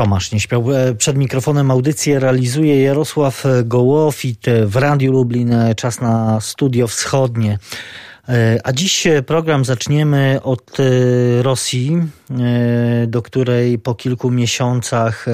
Tomasz 0.00 0.32
nie 0.32 0.40
śpiał. 0.40 0.72
E, 0.72 0.94
przed 0.94 1.16
mikrofonem 1.16 1.70
audycję 1.70 2.20
realizuje 2.20 2.82
Jarosław 2.82 3.44
Gołofit 3.64 4.46
w 4.66 4.76
Radiu 4.76 5.12
Lublin. 5.12 5.54
Czas 5.76 6.00
na 6.00 6.40
studio 6.40 6.86
wschodnie. 6.88 7.58
E, 8.28 8.60
a 8.64 8.72
dziś 8.72 9.06
program 9.26 9.64
zaczniemy 9.64 10.40
od 10.42 10.76
Rosji, 11.42 12.02
do 13.06 13.22
której 13.22 13.78
po 13.78 13.94
kilku 13.94 14.30
miesiącach 14.30 15.26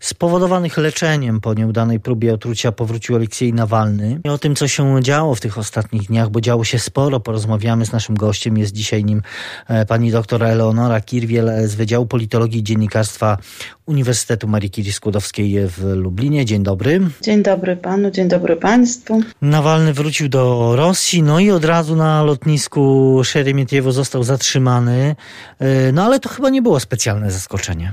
spowodowanych 0.00 0.78
leczeniem 0.78 1.40
po 1.40 1.54
nieudanej 1.54 2.00
próbie 2.00 2.34
otrucia 2.34 2.72
powrócił 2.72 3.16
Aleksiej 3.16 3.52
Nawalny. 3.52 4.20
I 4.24 4.28
o 4.28 4.38
tym, 4.38 4.56
co 4.56 4.68
się 4.68 5.02
działo 5.02 5.34
w 5.34 5.40
tych 5.40 5.58
ostatnich 5.58 6.02
dniach, 6.02 6.30
bo 6.30 6.40
działo 6.40 6.64
się 6.64 6.78
sporo, 6.78 7.20
porozmawiamy 7.20 7.86
z 7.86 7.92
naszym 7.92 8.14
gościem. 8.14 8.58
Jest 8.58 8.72
dzisiaj 8.72 9.04
nim 9.04 9.22
e, 9.68 9.86
pani 9.86 10.10
doktor 10.10 10.44
Eleonora 10.44 11.00
Kirwiel 11.00 11.50
z 11.68 11.74
Wydziału 11.74 12.06
Politologii 12.06 12.60
i 12.60 12.62
Dziennikarstwa 12.62 13.38
Uniwersytetu 13.86 14.48
Marii 14.48 14.70
Curie 14.70 14.92
Skłodowskiej 14.92 15.68
w 15.68 15.84
Lublinie. 15.84 16.44
Dzień 16.44 16.62
dobry. 16.62 17.00
Dzień 17.22 17.42
dobry 17.42 17.76
panu, 17.76 18.10
dzień 18.10 18.28
dobry 18.28 18.56
państwu. 18.56 19.22
Nawalny 19.42 19.92
wrócił 19.92 20.28
do 20.28 20.76
Rosji, 20.76 21.22
no 21.22 21.40
i 21.40 21.50
od 21.50 21.64
razu 21.64 21.96
na 21.96 22.22
lotnisku 22.22 23.20
Szeremietiewo 23.24 23.92
został 23.92 24.22
zatrzymany. 24.22 25.16
E, 25.58 25.92
no 25.92 26.04
ale 26.04 26.20
to 26.20 26.27
chyba 26.28 26.50
nie 26.50 26.62
było 26.62 26.80
specjalne 26.80 27.30
zaskoczenie 27.30 27.92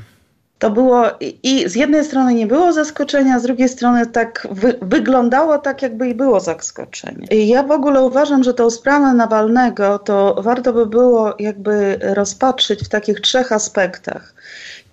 to 0.60 0.72
było 0.72 1.04
i 1.44 1.70
z 1.70 1.76
jednej 1.76 2.06
strony 2.06 2.34
nie 2.34 2.48
było 2.48 2.74
zaskoczenia, 2.74 3.40
z 3.40 3.44
drugiej 3.44 3.70
strony 3.70 4.06
tak 4.06 4.48
wy, 4.52 4.76
wyglądało 4.82 5.58
tak, 5.58 5.82
jakby 5.82 6.10
i 6.10 6.16
było 6.16 6.40
zaskoczenie. 6.40 7.28
I 7.32 7.48
ja 7.48 7.64
w 7.64 7.72
ogóle 7.72 8.02
uważam, 8.02 8.44
że 8.44 8.54
tą 8.54 8.70
sprawę 8.70 9.14
Nawalnego 9.14 10.00
to 10.00 10.36
warto 10.40 10.74
by 10.74 10.86
było 10.86 11.36
jakby 11.40 12.00
rozpatrzyć 12.02 12.84
w 12.84 12.90
takich 12.90 13.22
trzech 13.22 13.52
aspektach. 13.52 14.34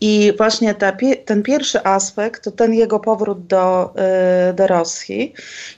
I 0.01 0.33
właśnie 0.37 0.75
ta, 0.75 0.93
ten 1.25 1.43
pierwszy 1.43 1.85
aspekt 1.85 2.45
to 2.45 2.51
ten 2.51 2.75
jego 2.75 3.01
powrót 3.01 3.47
do, 3.47 3.95
y, 4.51 4.55
do 4.55 4.67
Rosji 4.67 5.35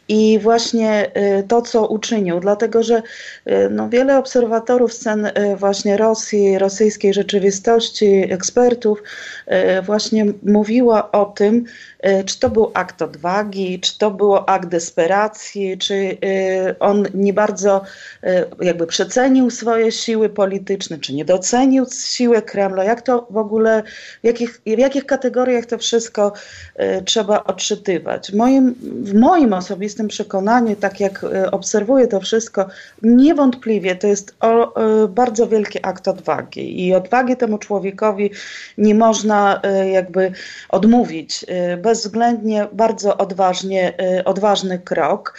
i 0.09 0.39
właśnie 0.39 1.11
y, 1.39 1.43
to, 1.49 1.63
co 1.63 1.87
uczynił, 1.87 2.41
dlatego 2.41 2.83
że 2.83 2.97
y, 2.97 3.69
no, 3.71 3.89
wiele 3.89 4.19
obserwatorów 4.19 4.93
scen 4.93 5.31
właśnie 5.57 5.97
Rosji, 5.97 6.59
rosyjskiej 6.59 7.15
rzeczywistości, 7.15 8.33
ekspertów 8.33 9.03
właśnie 9.83 10.27
mówiło 10.43 11.11
o 11.11 11.25
tym, 11.25 11.65
czy 12.27 12.41
to 12.41 12.51
był 12.51 12.71
akt 12.75 13.03
odwagi, 13.03 13.81
czy 13.81 13.99
to 13.99 14.11
było 14.11 14.49
akt 14.49 14.69
desperacji, 14.69 15.79
czy 15.79 16.19
on 16.81 17.07
nie 17.15 17.33
bardzo 17.33 17.83
jakby 18.61 18.87
przecenił 18.87 19.51
swoje 19.51 19.93
siły 19.93 20.29
polityczne, 20.29 20.99
czy 20.99 21.15
nie 21.15 21.25
docenił 21.25 21.87
siły 22.07 22.43
Kremla, 22.43 22.85
jak 22.85 23.03
to 23.03 23.27
w 23.31 23.37
ogóle, 23.37 23.83
w 24.23 24.27
jakich, 24.27 24.61
w 24.67 24.79
jakich 24.79 25.07
kategoriach 25.07 25.67
to 25.67 25.79
wszystko 25.79 26.33
trzeba 27.05 27.45
odczytywać. 27.45 28.33
Moim, 28.33 28.75
w 28.83 29.15
moim 29.15 29.53
osobistym 29.53 29.94
przekonaniu, 30.09 30.77
tak 30.77 31.01
jak 31.01 31.27
obserwuję 31.53 32.07
to 32.07 32.21
wszystko, 32.21 32.67
niewątpliwie 33.03 33.97
to 33.97 34.07
jest 34.07 34.35
o, 34.41 34.75
bardzo 35.09 35.49
wielki 35.49 35.79
akt 35.83 36.09
odwagi 36.09 36.87
i 36.87 36.95
odwagi 36.95 37.37
temu 37.37 37.59
człowiekowi 37.59 38.31
nie 38.79 38.95
można 38.95 39.61
jakby 39.93 40.33
odmówić 40.69 41.45
bez 41.83 42.05
bezwzględnie 42.05 42.67
bardzo 42.73 43.17
odważnie, 43.17 43.93
odważny 44.25 44.79
krok. 44.79 45.39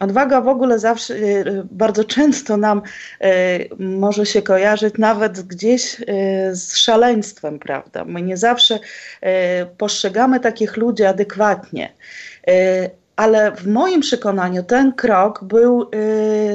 Odwaga 0.00 0.40
w 0.40 0.48
ogóle 0.48 0.78
zawsze, 0.78 1.14
bardzo 1.70 2.04
często 2.04 2.56
nam 2.56 2.82
może 3.78 4.26
się 4.26 4.42
kojarzyć 4.42 4.94
nawet 4.98 5.40
gdzieś 5.40 5.96
z 6.52 6.76
szaleństwem, 6.76 7.58
prawda? 7.58 8.04
My 8.04 8.22
nie 8.22 8.36
zawsze 8.36 8.78
postrzegamy 9.78 10.40
takich 10.40 10.76
ludzi 10.76 11.04
adekwatnie 11.04 11.92
ale 13.18 13.52
w 13.52 13.66
moim 13.66 14.00
przekonaniu 14.00 14.62
ten 14.62 14.92
krok 14.92 15.44
był 15.44 15.90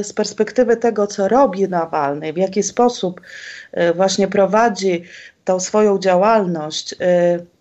z 0.04 0.14
perspektywy 0.14 0.78
tego, 0.78 1.08
co 1.08 1.28
robi 1.28 1.70
Nawalny, 1.70 2.34
w 2.34 2.38
jaki 2.38 2.64
sposób 2.64 3.22
właśnie 3.96 4.28
prowadzi 4.28 5.04
tą 5.46 5.60
swoją 5.60 6.00
działalność, 6.00 6.96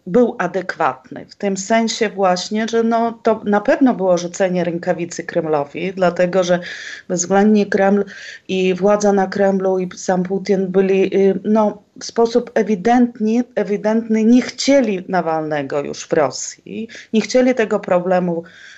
był 0.07 0.37
adekwatny. 0.39 1.27
W 1.29 1.37
tym 1.37 1.57
sensie 1.57 2.09
właśnie, 2.09 2.69
że 2.69 2.83
no, 2.83 3.19
to 3.23 3.41
na 3.45 3.61
pewno 3.61 3.95
było 3.95 4.19
rzucenie 4.19 4.65
rękawicy 4.65 5.25
Kremlowi, 5.25 5.93
dlatego 5.93 6.45
że 6.45 6.61
bezwzględnie 7.09 7.67
Kreml 7.67 8.05
i 8.49 8.75
władza 8.75 9.13
na 9.13 9.27
Kremlu 9.27 9.79
i 9.79 9.89
sam 9.97 10.23
Putin 10.23 10.67
byli 10.67 11.17
y, 11.17 11.41
no, 11.45 11.83
w 12.01 12.05
sposób 12.05 12.51
ewidentny, 12.55 13.45
ewidentny 13.55 14.25
nie 14.25 14.43
chcieli 14.43 15.05
Nawalnego 15.09 15.81
już 15.81 16.05
w 16.05 16.13
Rosji, 16.13 16.89
nie 17.13 17.21
chcieli 17.21 17.55
tego 17.55 17.81
problemu 17.81 18.43
y, 18.47 18.72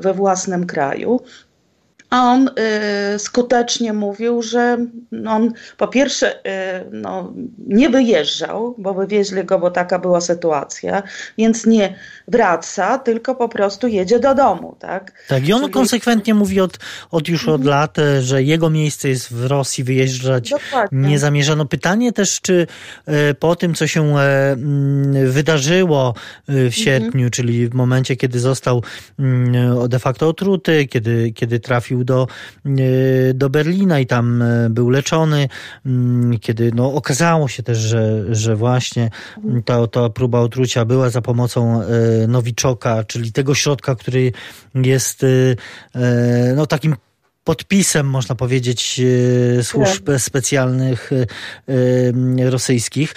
we 0.00 0.14
własnym 0.14 0.66
kraju. 0.66 1.20
A 2.10 2.22
on 2.22 2.48
y, 3.14 3.18
skutecznie 3.18 3.92
mówił, 3.92 4.42
że 4.42 4.86
on 5.28 5.52
po 5.76 5.88
pierwsze 5.88 6.36
y, 6.36 6.40
no, 6.92 7.32
nie 7.58 7.90
wyjeżdżał, 7.90 8.74
bo 8.78 8.94
wywieźli 8.94 9.44
go, 9.44 9.58
bo 9.58 9.70
taka 9.70 9.98
była 9.98 10.20
sytuacja, 10.20 11.02
więc 11.38 11.66
nie 11.66 11.94
wraca, 12.28 12.98
tylko 12.98 13.34
po 13.34 13.48
prostu 13.48 13.86
jedzie 13.86 14.18
do 14.18 14.34
domu. 14.34 14.76
Tak, 14.78 15.12
tak 15.28 15.48
i 15.48 15.52
on 15.52 15.60
Czyli... 15.60 15.72
konsekwentnie 15.72 16.34
mówi 16.34 16.60
od, 16.60 16.78
od 17.10 17.28
już 17.28 17.48
od 17.48 17.60
mhm. 17.60 17.68
lat, 17.68 17.98
e, 17.98 18.22
że 18.22 18.42
jego 18.42 18.70
miejsce 18.70 19.08
jest 19.08 19.32
w 19.32 19.46
Rosji, 19.46 19.84
wyjeżdżać 19.84 20.50
Dokładnie. 20.50 21.08
nie 21.08 21.18
zamierzano. 21.18 21.64
Pytanie 21.64 22.12
też, 22.12 22.40
czy 22.40 22.66
e, 23.06 23.34
po 23.34 23.56
tym, 23.56 23.74
co 23.74 23.86
się 23.86 24.18
e, 24.18 24.52
mm, 24.52 25.30
wydarzyło 25.30 26.14
w 26.48 26.50
mhm. 26.50 26.72
sierpniu, 26.72 27.30
czyli 27.30 27.68
w 27.68 27.74
momencie, 27.74 28.16
kiedy 28.16 28.40
został 28.40 28.82
mm, 29.18 29.88
de 29.88 29.98
facto 29.98 30.28
otruty, 30.28 30.86
kiedy, 30.86 31.32
kiedy 31.32 31.60
trafił 31.60 31.99
do, 32.04 32.26
e, 32.66 32.70
do 33.34 33.50
Berlina 33.50 34.00
i 34.00 34.06
tam 34.06 34.42
e, 34.42 34.70
był 34.70 34.90
leczony, 34.90 35.48
mm, 35.86 36.38
kiedy 36.38 36.72
no, 36.74 36.94
okazało 36.94 37.48
się 37.48 37.62
też, 37.62 37.78
że, 37.78 38.34
że 38.34 38.56
właśnie 38.56 39.10
ta, 39.64 39.86
ta 39.86 40.08
próba 40.08 40.40
otrucia 40.40 40.84
była 40.84 41.10
za 41.10 41.22
pomocą 41.22 41.82
e, 41.82 41.86
Nowiczoka, 42.26 43.04
czyli 43.04 43.32
tego 43.32 43.54
środka, 43.54 43.94
który 43.94 44.32
jest 44.74 45.26
no, 46.56 46.66
takim 46.66 46.96
podpisem, 47.44 48.06
można 48.06 48.34
powiedzieć, 48.34 49.00
służb 49.62 50.06
tak. 50.06 50.20
specjalnych 50.20 51.10
rosyjskich. 52.50 53.14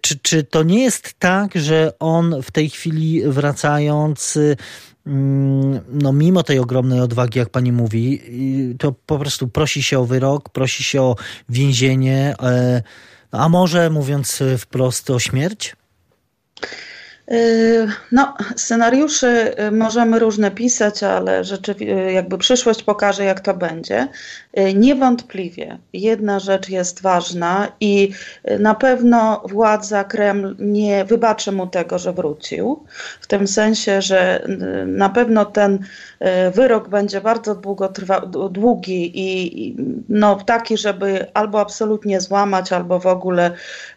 Czy, 0.00 0.18
czy 0.22 0.44
to 0.44 0.62
nie 0.62 0.82
jest 0.82 1.14
tak, 1.18 1.54
że 1.54 1.92
on 1.98 2.42
w 2.42 2.50
tej 2.50 2.70
chwili 2.70 3.22
wracając 3.26 4.38
no 5.88 6.12
mimo 6.12 6.42
tej 6.42 6.58
ogromnej 6.58 7.00
odwagi, 7.00 7.38
jak 7.38 7.48
pani 7.48 7.72
mówi, 7.72 8.20
to 8.78 8.92
po 8.92 9.18
prostu 9.18 9.48
prosi 9.48 9.82
się 9.82 9.98
o 9.98 10.04
wyrok, 10.04 10.48
prosi 10.48 10.84
się 10.84 11.02
o 11.02 11.16
więzienie, 11.48 12.34
e, 12.42 12.82
a 13.30 13.48
może 13.48 13.90
mówiąc 13.90 14.42
wprost 14.58 15.10
o 15.10 15.18
śmierć? 15.18 15.76
Yy, 17.30 17.88
no, 18.12 18.34
scenariuszy 18.56 19.54
yy, 19.58 19.70
możemy 19.70 20.18
różne 20.18 20.50
pisać, 20.50 21.02
ale 21.02 21.44
rzeczywiście 21.44 21.94
yy, 21.94 22.12
jakby 22.12 22.38
przyszłość 22.38 22.82
pokaże, 22.82 23.24
jak 23.24 23.40
to 23.40 23.54
będzie. 23.54 24.08
Niewątpliwie 24.74 25.78
jedna 25.92 26.40
rzecz 26.40 26.68
jest 26.68 27.02
ważna 27.02 27.72
i 27.80 28.12
na 28.58 28.74
pewno 28.74 29.42
władza 29.48 30.04
Kreml 30.04 30.56
nie 30.58 31.04
wybaczy 31.04 31.52
mu 31.52 31.66
tego, 31.66 31.98
że 31.98 32.12
wrócił. 32.12 32.84
W 33.20 33.26
tym 33.26 33.46
sensie, 33.46 34.02
że 34.02 34.46
na 34.86 35.08
pewno 35.08 35.44
ten 35.44 35.78
wyrok 36.54 36.88
będzie 36.88 37.20
bardzo 37.20 37.54
długo 37.54 37.88
trwa, 37.88 38.20
długi 38.50 39.12
i 39.14 39.76
no, 40.08 40.36
taki, 40.36 40.78
żeby 40.78 41.26
albo 41.34 41.60
absolutnie 41.60 42.20
złamać, 42.20 42.72
albo 42.72 43.00
w 43.00 43.06
ogóle 43.06 43.50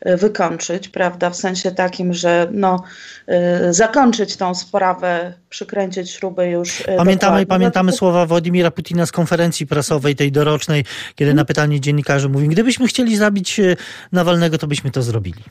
wykończyć, 0.05 0.89
prawda? 0.89 1.29
W 1.29 1.35
sensie 1.35 1.71
takim, 1.71 2.13
że 2.13 2.47
no, 2.51 2.83
Y, 3.20 3.20
zakończyć 3.69 4.37
tą 4.37 4.55
sprawę, 4.55 5.33
przykręcić 5.49 6.11
śrubę 6.11 6.49
już. 6.49 6.79
Y, 6.79 6.83
pamiętamy, 6.83 7.15
dokładnie. 7.15 7.45
pamiętamy 7.45 7.91
słowa 7.91 8.25
Władimira 8.25 8.71
Putina 8.71 9.05
z 9.05 9.11
konferencji 9.11 9.67
prasowej, 9.67 10.15
tej 10.15 10.31
dorocznej, 10.31 10.85
kiedy 11.15 11.33
na 11.33 11.45
pytanie 11.45 11.79
dziennikarzy 11.79 12.29
mówi, 12.29 12.47
gdybyśmy 12.47 12.87
chcieli 12.87 13.17
zabić 13.17 13.59
y, 13.59 13.77
Nawalnego, 14.11 14.57
to 14.57 14.67
byśmy 14.67 14.91
to 14.91 15.01
zrobili. 15.01 15.43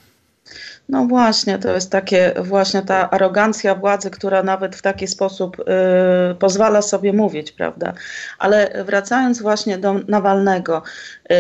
No 0.90 1.06
właśnie, 1.06 1.58
to 1.58 1.74
jest 1.74 1.90
takie 1.90 2.32
właśnie 2.42 2.82
ta 2.82 3.10
arogancja 3.10 3.74
władzy, 3.74 4.10
która 4.10 4.42
nawet 4.42 4.76
w 4.76 4.82
taki 4.82 5.06
sposób 5.06 5.56
y, 5.60 5.64
pozwala 6.34 6.82
sobie 6.82 7.12
mówić, 7.12 7.52
prawda? 7.52 7.92
Ale 8.38 8.84
wracając 8.84 9.42
właśnie 9.42 9.78
do 9.78 9.94
Nawalnego, 10.08 10.82
y, 11.32 11.34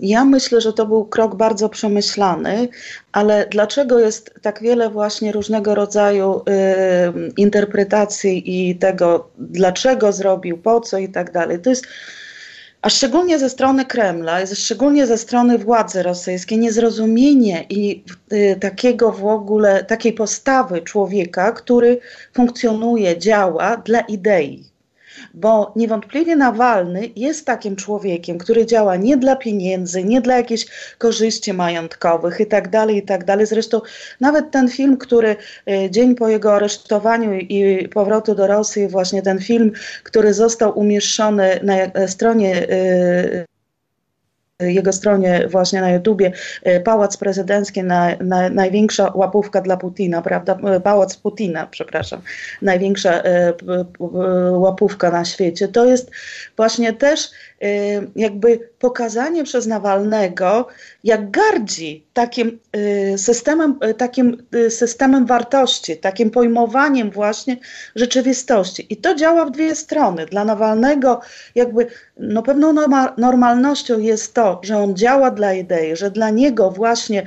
ja 0.00 0.24
myślę, 0.24 0.60
że 0.60 0.72
to 0.72 0.86
był 0.86 1.04
krok 1.04 1.34
bardzo 1.34 1.68
przemyślany, 1.68 2.68
ale 3.12 3.46
dlaczego 3.50 3.98
jest 3.98 4.34
tak 4.42 4.62
wiele 4.62 4.90
właśnie 4.90 5.32
różnego 5.32 5.74
rodzaju 5.74 6.40
y, 6.40 7.32
interpretacji 7.36 8.70
i 8.70 8.76
tego, 8.76 9.30
dlaczego 9.38 10.12
zrobił, 10.12 10.58
po 10.58 10.80
co 10.80 10.98
i 10.98 11.08
tak 11.08 11.32
dalej. 11.32 11.58
To 11.58 11.70
jest 11.70 11.86
a 12.82 12.88
szczególnie 12.88 13.38
ze 13.38 13.50
strony 13.50 13.84
Kremla, 13.84 14.46
szczególnie 14.46 15.06
ze 15.06 15.18
strony 15.18 15.58
władzy 15.58 16.02
rosyjskiej, 16.02 16.58
niezrozumienie 16.58 17.66
i 17.68 18.04
y, 18.32 18.56
takiego 18.60 19.12
w 19.12 19.26
ogóle, 19.26 19.84
takiej 19.84 20.12
postawy 20.12 20.82
człowieka, 20.82 21.52
który 21.52 22.00
funkcjonuje, 22.32 23.18
działa 23.18 23.76
dla 23.76 24.00
idei 24.00 24.64
bo 25.34 25.72
niewątpliwie 25.76 26.36
Nawalny 26.36 27.10
jest 27.16 27.46
takim 27.46 27.76
człowiekiem, 27.76 28.38
który 28.38 28.66
działa 28.66 28.96
nie 28.96 29.16
dla 29.16 29.36
pieniędzy, 29.36 30.04
nie 30.04 30.20
dla 30.20 30.36
jakichś 30.36 30.66
korzyści 30.98 31.52
majątkowych 31.52 32.40
i 32.40 32.46
tak 32.46 32.68
dalej, 32.68 32.96
i 32.96 33.02
tak. 33.02 33.24
Zresztą 33.46 33.80
nawet 34.20 34.50
ten 34.50 34.68
film, 34.68 34.96
który 34.96 35.36
e, 35.66 35.90
dzień 35.90 36.14
po 36.14 36.28
jego 36.28 36.54
aresztowaniu 36.54 37.32
i 37.34 37.88
powrotu 37.88 38.34
do 38.34 38.46
Rosji, 38.46 38.88
właśnie 38.88 39.22
ten 39.22 39.38
film, 39.38 39.72
który 40.02 40.34
został 40.34 40.78
umieszczony 40.78 41.60
na 41.62 42.08
stronie 42.08 42.68
e, 42.68 43.57
jego 44.60 44.92
stronie 44.92 45.48
właśnie 45.48 45.80
na 45.80 45.90
YouTubie 45.90 46.32
e, 46.62 46.80
Pałac 46.80 47.16
Prezydencki, 47.16 47.82
na, 47.82 48.16
na, 48.20 48.48
największa 48.48 49.12
łapówka 49.14 49.60
dla 49.60 49.76
Putina, 49.76 50.22
prawda? 50.22 50.58
E, 50.64 50.80
Pałac 50.80 51.16
Putina, 51.16 51.66
przepraszam, 51.66 52.20
największa 52.62 53.22
e, 53.22 53.54
łapówka 54.50 55.10
na 55.10 55.24
świecie. 55.24 55.68
To 55.68 55.84
jest 55.84 56.10
właśnie 56.56 56.92
też 56.92 57.30
jakby 58.16 58.70
pokazanie 58.78 59.44
przez 59.44 59.66
Nawalnego, 59.66 60.66
jak 61.04 61.30
gardzi 61.30 62.06
takim 62.12 62.58
systemem, 63.16 63.78
takim 63.96 64.46
systemem 64.68 65.26
wartości, 65.26 65.96
takim 65.96 66.30
pojmowaniem 66.30 67.10
właśnie 67.10 67.56
rzeczywistości. 67.96 68.86
I 68.90 68.96
to 68.96 69.14
działa 69.14 69.44
w 69.44 69.50
dwie 69.50 69.74
strony. 69.74 70.26
Dla 70.26 70.44
Nawalnego 70.44 71.20
jakby 71.54 71.86
no 72.16 72.42
pewną 72.42 72.74
normalnością 73.18 73.98
jest 73.98 74.34
to, 74.34 74.60
że 74.62 74.78
on 74.78 74.96
działa 74.96 75.30
dla 75.30 75.54
idei, 75.54 75.96
że 75.96 76.10
dla 76.10 76.30
niego 76.30 76.70
właśnie 76.70 77.26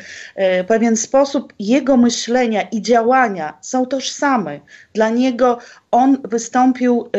pewien 0.68 0.98
sposób 0.98 1.54
jego 1.60 1.98
myślenia 1.98 2.62
i 2.62 2.82
działania 2.82 3.58
są 3.62 3.86
tożsame. 3.86 4.60
Dla 4.94 5.10
niego 5.10 5.58
on 5.92 6.18
wystąpił, 6.24 7.10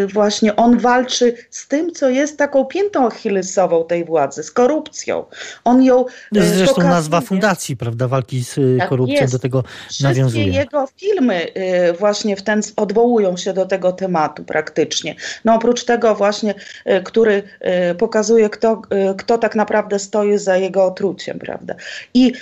yy, 0.00 0.06
właśnie 0.06 0.56
on 0.56 0.78
walczy 0.78 1.34
z 1.50 1.68
tym, 1.68 1.92
co 1.92 2.08
jest 2.08 2.38
taką 2.38 2.64
piętą 2.64 3.06
achillesową 3.06 3.84
tej 3.84 4.04
władzy, 4.04 4.42
z 4.42 4.50
korupcją. 4.50 5.24
On 5.64 5.82
ją 5.82 6.04
yy, 6.32 6.42
Zresztą 6.42 6.74
pokazuje. 6.74 6.94
nazwa 6.94 7.20
fundacji, 7.20 7.76
prawda, 7.76 8.08
walki 8.08 8.44
z 8.44 8.58
y, 8.58 8.76
tak 8.78 8.88
korupcją 8.88 9.20
jest. 9.20 9.32
do 9.32 9.38
tego 9.38 9.64
Wszystkie 9.88 10.04
nawiązuje. 10.04 10.46
jego 10.46 10.86
filmy 10.96 11.46
yy, 11.54 11.92
właśnie 11.92 12.36
w 12.36 12.42
ten, 12.42 12.60
odwołują 12.76 13.36
się 13.36 13.52
do 13.52 13.66
tego 13.66 13.92
tematu 13.92 14.44
praktycznie. 14.44 15.14
No 15.44 15.54
oprócz 15.54 15.84
tego 15.84 16.14
właśnie, 16.14 16.54
y, 16.86 17.02
który 17.02 17.42
y, 17.90 17.94
pokazuje, 17.94 18.50
kto, 18.50 18.82
kto 19.18 19.38
tak 19.38 19.54
naprawdę 19.54 19.98
stoi 19.98 20.38
za 20.38 20.56
jego 20.56 20.84
otruciem, 20.84 21.38
prawda. 21.38 21.74
I 22.14 22.32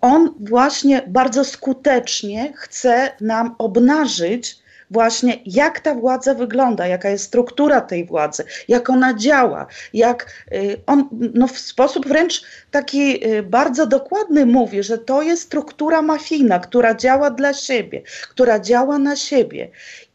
on 0.00 0.34
właśnie 0.40 1.02
bardzo 1.06 1.44
skutecznie 1.44 2.52
chce 2.56 3.10
nam 3.20 3.54
obnażyć 3.58 4.60
właśnie 4.90 5.38
jak 5.46 5.80
ta 5.80 5.94
władza 5.94 6.34
wygląda, 6.34 6.86
jaka 6.86 7.10
jest 7.10 7.24
struktura 7.24 7.80
tej 7.80 8.04
władzy, 8.04 8.44
jak 8.68 8.90
ona 8.90 9.14
działa, 9.14 9.66
jak 9.92 10.32
y, 10.52 10.76
on 10.86 11.08
no, 11.34 11.46
w 11.46 11.58
sposób 11.58 12.08
wręcz 12.08 12.42
taki 12.70 13.26
y, 13.26 13.42
bardzo 13.42 13.86
dokładny 13.86 14.46
mówi, 14.46 14.82
że 14.82 14.98
to 14.98 15.22
jest 15.22 15.42
struktura 15.42 16.02
mafijna, 16.02 16.58
która 16.58 16.94
działa 16.94 17.30
dla 17.30 17.54
siebie, 17.54 18.02
która 18.30 18.60
działa 18.60 18.98
na 18.98 19.16
siebie. 19.16 19.70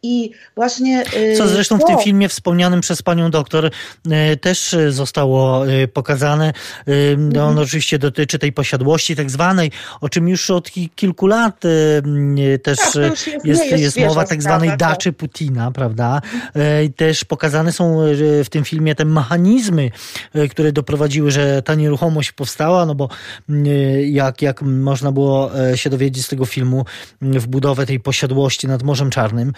I 0.06 0.32
właśnie. 0.56 1.04
Y, 1.34 1.38
Co 1.38 1.48
zresztą 1.48 1.78
w 1.78 1.86
tym 1.86 1.98
filmie 1.98 2.30
wspomnianym 2.30 2.82
przez 2.82 3.02
panią 3.02 3.32
doktor 3.32 3.66
y, 3.66 3.72
też 4.38 4.76
zostało 4.90 5.70
y, 5.70 5.88
pokazane. 5.88 6.54
Mhm. 6.88 7.48
On 7.48 7.60
oczywiście 7.60 8.00
dotyczy 8.00 8.40
tej 8.40 8.54
posiadłości 8.54 9.16
tak 9.16 9.32
zwanej, 9.32 9.72
o 10.02 10.10
czym 10.10 10.30
już 10.30 10.50
od 10.50 10.72
kilku 10.96 11.28
lat 11.28 11.60
też 12.64 12.78
tak, 12.80 13.28
jest, 13.44 13.66
jest, 13.66 13.84
jest 13.84 14.00
mowa 14.00 14.26
tak 14.26 14.42
zwanej 14.42 14.70
sprawa, 14.70 14.94
daczy 14.94 15.10
tak. 15.10 15.18
Putina, 15.18 15.72
prawda? 15.72 16.22
I 16.86 16.94
też 16.94 17.26
pokazane 17.26 17.72
są 17.72 18.00
w 18.44 18.50
tym 18.50 18.64
filmie 18.64 18.96
te 18.96 19.06
mechanizmy, 19.06 19.92
które 20.52 20.72
doprowadziły, 20.72 21.32
że 21.32 21.62
ta 21.62 21.76
nieruchomość 21.76 22.32
powstała, 22.32 22.86
no 22.86 22.96
bo 22.96 23.10
jak, 24.06 24.42
jak 24.42 24.62
można 24.62 25.12
było 25.12 25.52
się 25.76 25.90
dowiedzieć 25.90 26.26
z 26.26 26.28
tego 26.28 26.46
filmu, 26.46 26.86
w 27.22 27.48
budowę 27.48 27.86
tej 27.86 28.00
posiadłości 28.00 28.68
nad 28.68 28.84
Morzem 28.84 29.10
Czarnym, 29.10 29.54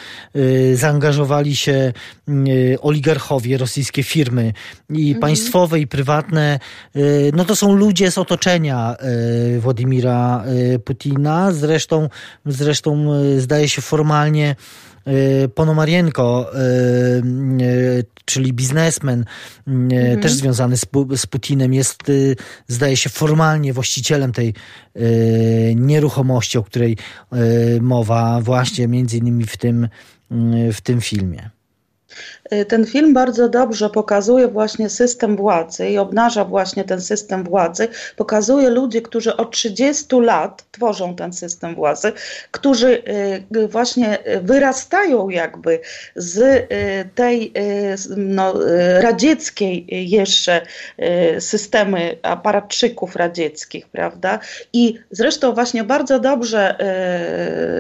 zaangażowali 0.75 1.55
się 1.55 1.93
y, 2.29 2.77
oligarchowie, 2.81 3.57
rosyjskie 3.57 4.03
firmy 4.03 4.53
i 4.89 5.07
mhm. 5.07 5.21
państwowe 5.21 5.79
i 5.79 5.87
prywatne. 5.87 6.59
Y, 6.95 7.31
no 7.35 7.45
to 7.45 7.55
są 7.55 7.75
ludzie 7.75 8.11
z 8.11 8.17
otoczenia 8.17 8.95
Władimira 9.59 10.43
Putina. 10.85 11.51
Zresztą, 11.51 12.09
zresztą 12.45 13.09
zdaje 13.37 13.69
się 13.69 13.81
formalnie 13.81 14.55
Ponomarienko, 15.55 16.51
czyli 18.25 18.53
biznesmen, 18.53 19.25
mhm. 19.67 20.21
też 20.21 20.33
związany 20.33 20.77
z, 20.77 20.85
z 21.15 21.25
Putinem, 21.25 21.73
jest, 21.73 22.03
zdaje 22.67 22.97
się, 22.97 23.09
formalnie 23.09 23.73
właścicielem 23.73 24.31
tej 24.31 24.53
nieruchomości, 25.75 26.57
o 26.57 26.63
której 26.63 26.97
mowa 27.81 28.41
właśnie 28.41 28.87
między 28.87 29.17
innymi 29.17 29.45
w 29.45 29.57
tym 29.57 29.87
w 30.73 30.81
tym 30.83 31.01
filmie. 31.01 31.49
Y, 32.53 32.65
ten 32.65 32.85
film 32.85 33.13
bardzo 33.13 33.49
dobrze 33.49 33.89
pokazuje 33.89 34.47
właśnie 34.47 34.89
system 34.89 35.35
władzy 35.35 35.89
i 35.89 35.97
obnaża 35.97 36.45
właśnie 36.45 36.83
ten 36.83 37.01
system 37.01 37.43
władzy. 37.43 37.87
Pokazuje 38.15 38.69
ludzi, 38.69 39.01
którzy 39.01 39.37
od 39.37 39.51
30 39.51 40.05
lat 40.19 40.63
tworzą 40.71 41.15
ten 41.15 41.33
system 41.33 41.75
władzy, 41.75 42.11
którzy 42.51 43.03
y, 43.55 43.67
właśnie 43.67 44.17
wyrastają 44.41 45.29
jakby 45.29 45.79
z 46.15 46.37
y, 46.37 47.09
tej 47.15 47.53
no, 48.17 48.53
radzieckiej 48.99 49.85
jeszcze 49.89 50.61
systemy 51.39 52.17
aparatczyków 52.21 53.15
radzieckich, 53.15 53.87
prawda? 53.87 54.39
I 54.73 54.99
zresztą 55.11 55.53
właśnie 55.53 55.83
bardzo 55.83 56.19
dobrze 56.19 56.77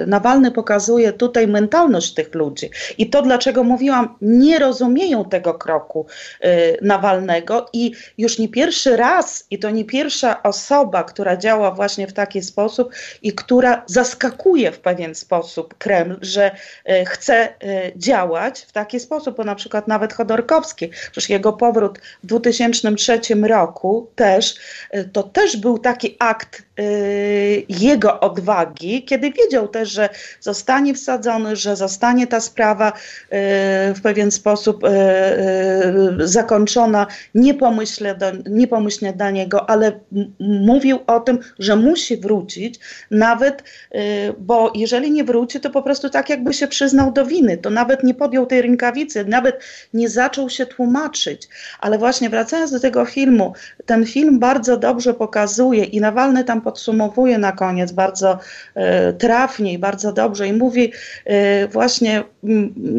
Nawalny 0.07 0.51
pokazuje 0.51 1.13
tutaj 1.13 1.47
mentalność 1.47 2.13
tych 2.13 2.35
ludzi. 2.35 2.69
I 2.97 3.09
to, 3.09 3.21
dlaczego 3.21 3.63
mówiłam, 3.63 4.16
nie 4.21 4.59
rozumieją 4.59 5.25
tego 5.25 5.53
kroku 5.53 6.05
y, 6.45 6.77
Nawalnego 6.81 7.69
i 7.73 7.91
już 8.17 8.39
nie 8.39 8.49
pierwszy 8.49 8.97
raz, 8.97 9.45
i 9.51 9.59
to 9.59 9.69
nie 9.69 9.85
pierwsza 9.85 10.43
osoba, 10.43 11.03
która 11.03 11.37
działa 11.37 11.71
właśnie 11.71 12.07
w 12.07 12.13
taki 12.13 12.41
sposób 12.41 12.91
i 13.21 13.33
która 13.33 13.83
zaskakuje 13.85 14.71
w 14.71 14.79
pewien 14.79 15.15
sposób 15.15 15.77
Kreml, 15.77 16.17
że 16.21 16.51
y, 16.89 17.05
chce 17.05 17.49
y, 17.49 17.91
działać 17.95 18.61
w 18.61 18.71
taki 18.71 18.99
sposób, 18.99 19.37
bo 19.37 19.43
na 19.43 19.55
przykład 19.55 19.87
nawet 19.87 20.13
Chodorkowski, 20.13 20.89
przecież 21.11 21.29
jego 21.29 21.53
powrót 21.53 21.99
w 22.23 22.27
2003 22.27 23.19
roku 23.43 24.11
też, 24.15 24.55
to 25.13 25.23
też 25.23 25.57
był 25.57 25.79
taki 25.79 26.15
akt 26.19 26.66
jego 27.69 28.19
odwagi, 28.19 29.03
kiedy 29.03 29.31
wiedział 29.31 29.67
też, 29.67 29.89
że 29.89 30.09
zostanie 30.39 30.93
wsadzony, 30.93 31.55
że 31.55 31.75
zostanie 31.75 32.27
ta 32.27 32.39
sprawa 32.39 32.93
w 33.95 33.99
pewien 34.03 34.31
sposób 34.31 34.83
e, 34.83 34.89
zakończona 36.19 37.07
niepomyślnie 37.35 38.15
do, 38.15 39.13
dla 39.15 39.31
niego, 39.31 39.69
ale 39.69 39.99
mówił 40.39 40.99
o 41.07 41.19
tym, 41.19 41.39
że 41.59 41.75
musi 41.75 42.17
wrócić, 42.17 42.79
nawet, 43.11 43.63
bo 44.39 44.71
jeżeli 44.75 45.11
nie 45.11 45.23
wróci, 45.23 45.59
to 45.59 45.69
po 45.69 45.81
prostu 45.81 46.09
tak 46.09 46.29
jakby 46.29 46.53
się 46.53 46.67
przyznał 46.67 47.11
do 47.11 47.25
winy, 47.25 47.57
to 47.57 47.69
nawet 47.69 48.03
nie 48.03 48.13
podjął 48.13 48.45
tej 48.45 48.61
rękawicy, 48.61 49.25
nawet 49.25 49.63
nie 49.93 50.09
zaczął 50.09 50.49
się 50.49 50.65
tłumaczyć. 50.65 51.47
Ale 51.79 51.97
właśnie 51.97 52.29
wracając 52.29 52.71
do 52.71 52.79
tego 52.79 53.05
filmu, 53.05 53.53
ten 53.85 54.05
film 54.05 54.39
bardzo 54.39 54.77
dobrze 54.77 55.13
pokazuje 55.13 55.83
i 55.83 56.01
Nawalny 56.01 56.43
tam 56.43 56.61
podsumowuje 56.67 57.37
na 57.37 57.51
koniec 57.51 57.91
bardzo 57.91 58.39
trafnie 59.17 59.73
i 59.73 59.77
bardzo 59.77 60.13
dobrze 60.13 60.47
i 60.47 60.53
mówi 60.53 60.91
właśnie 61.71 62.23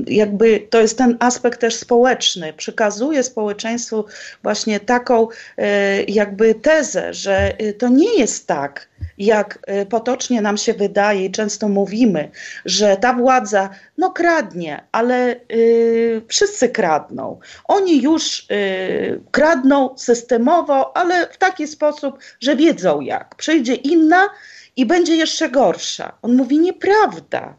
jakby 0.07 0.61
to 0.71 0.81
jest 0.81 0.99
ten 0.99 1.17
aspekt, 1.21 1.61
też 1.61 1.75
społeczny. 1.75 2.53
Przekazuje 2.53 3.23
społeczeństwu 3.23 4.05
właśnie 4.43 4.81
taką 4.81 5.29
e, 5.59 6.03
jakby 6.03 6.55
tezę, 6.55 7.15
że 7.15 7.59
e, 7.59 7.73
to 7.73 7.89
nie 7.89 8.19
jest 8.19 8.47
tak, 8.47 8.88
jak 9.19 9.59
e, 9.67 9.87
potocznie 9.87 10.43
nam 10.43 10.57
się 10.57 10.75
wydaje 10.75 11.25
i 11.25 11.31
często 11.31 11.69
mówimy, 11.69 12.31
że 12.65 12.97
ta 12.97 13.13
władza 13.13 13.71
no 13.99 14.11
kradnie, 14.11 14.85
ale 14.93 15.37
y, 15.53 16.23
wszyscy 16.29 16.69
kradną. 16.69 17.39
Oni 17.65 18.03
już 18.03 18.47
y, 18.51 19.21
kradną 19.31 19.99
systemowo, 19.99 20.97
ale 20.97 21.27
w 21.27 21.37
taki 21.37 21.67
sposób, 21.67 22.19
że 22.41 22.57
wiedzą 22.57 23.01
jak. 23.01 23.35
Przyjdzie 23.35 23.75
inna 23.75 24.29
i 24.77 24.87
będzie 24.87 25.17
jeszcze 25.17 25.49
gorsza. 25.49 26.13
On 26.23 26.37
mówi 26.37 26.59
nieprawda 26.59 27.55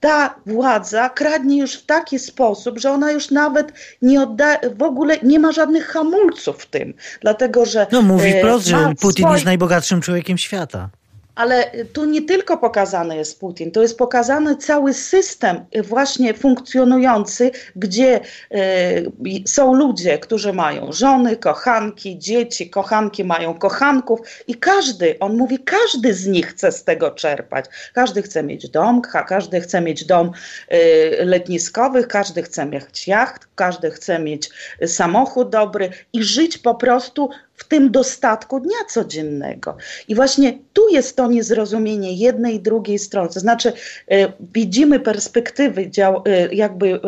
ta 0.00 0.34
władza 0.46 1.08
kradnie 1.08 1.58
już 1.58 1.74
w 1.74 1.86
taki 1.86 2.18
sposób, 2.18 2.78
że 2.78 2.90
ona 2.90 3.12
już 3.12 3.30
nawet 3.30 3.72
nie 4.02 4.22
odda, 4.22 4.58
w 4.76 4.82
ogóle 4.82 5.16
nie 5.22 5.38
ma 5.38 5.52
żadnych 5.52 5.86
hamulców 5.86 6.62
w 6.62 6.66
tym, 6.66 6.94
dlatego 7.20 7.66
że... 7.66 7.86
No 7.92 8.02
mówi 8.02 8.32
wprost, 8.38 8.66
że 8.66 8.92
Putin 9.00 9.28
jest 9.28 9.44
najbogatszym 9.44 10.00
człowiekiem 10.00 10.38
świata. 10.38 10.88
Ale 11.34 11.70
tu 11.92 12.04
nie 12.04 12.22
tylko 12.22 12.58
pokazany 12.58 13.16
jest 13.16 13.40
Putin, 13.40 13.70
to 13.70 13.82
jest 13.82 13.98
pokazany 13.98 14.56
cały 14.56 14.94
system 14.94 15.64
właśnie 15.84 16.34
funkcjonujący, 16.34 17.50
gdzie 17.76 18.20
y, 18.54 19.42
są 19.46 19.74
ludzie, 19.74 20.18
którzy 20.18 20.52
mają 20.52 20.92
żony, 20.92 21.36
kochanki, 21.36 22.18
dzieci, 22.18 22.70
kochanki 22.70 23.24
mają 23.24 23.54
kochanków 23.54 24.20
i 24.46 24.54
każdy, 24.54 25.18
on 25.18 25.36
mówi, 25.36 25.58
każdy 25.58 26.14
z 26.14 26.26
nich 26.26 26.46
chce 26.46 26.72
z 26.72 26.84
tego 26.84 27.10
czerpać. 27.10 27.64
Każdy 27.94 28.22
chce 28.22 28.42
mieć 28.42 28.68
dom, 28.68 29.02
każdy 29.28 29.60
chce 29.60 29.80
mieć 29.80 30.04
dom 30.04 30.30
y, 30.72 31.24
letniskowy, 31.24 32.04
każdy 32.04 32.42
chce 32.42 32.66
mieć 32.66 33.08
jacht, 33.08 33.48
każdy 33.54 33.90
chce 33.90 34.18
mieć 34.18 34.50
samochód 34.86 35.50
dobry 35.50 35.90
i 36.12 36.22
żyć 36.22 36.58
po 36.58 36.74
prostu 36.74 37.30
w 37.60 37.64
tym 37.64 37.90
dostatku 37.90 38.60
dnia 38.60 38.84
codziennego. 38.88 39.76
I 40.08 40.14
właśnie 40.14 40.58
tu 40.72 40.88
jest 40.88 41.16
to 41.16 41.26
niezrozumienie 41.26 42.12
jednej 42.12 42.54
i 42.54 42.60
drugiej 42.60 42.98
strony. 42.98 43.28
To 43.28 43.40
znaczy, 43.40 43.72
y, 44.12 44.32
widzimy 44.54 45.00
perspektywy 45.00 45.90
dział, 45.90 46.22
y, 46.28 46.54
jakby 46.54 46.86
y, 46.86 47.00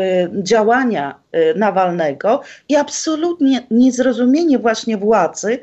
działania 0.43 1.23
Nawalnego 1.57 2.41
i 2.69 2.77
absolutnie 2.77 3.67
niezrozumienie 3.71 4.59
właśnie 4.59 4.97
władzy. 4.97 5.59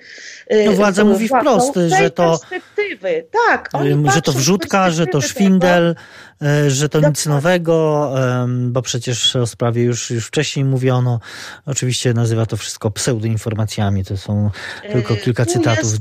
No 0.66 0.72
władza 0.72 1.04
mówi 1.04 1.28
wprost, 1.28 1.74
że 2.00 2.12
to, 2.12 2.30
perspektywy. 2.30 3.26
Tak, 3.48 3.70
że 4.14 4.22
to 4.22 4.32
wrzutka, 4.32 4.92
że 4.92 5.08
to 5.08 5.22
szwindel, 5.22 5.96
tego. 6.40 6.70
że 6.70 6.90
to 6.90 7.10
nic 7.10 7.26
nowego, 7.26 8.12
bo 8.48 8.82
przecież 8.82 9.36
o 9.36 9.48
sprawie 9.48 9.84
już, 9.84 10.12
już 10.12 10.28
wcześniej 10.28 10.66
mówiono. 10.66 11.20
Oczywiście 11.66 12.14
nazywa 12.14 12.46
to 12.46 12.58
wszystko 12.58 12.92
pseudoinformacjami. 12.92 14.06
To 14.06 14.18
są 14.18 14.50
tylko 14.92 15.16
kilka 15.16 15.46
cytatów 15.46 15.94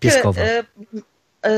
Pieskowa. 0.00 0.42
E, 0.42 0.62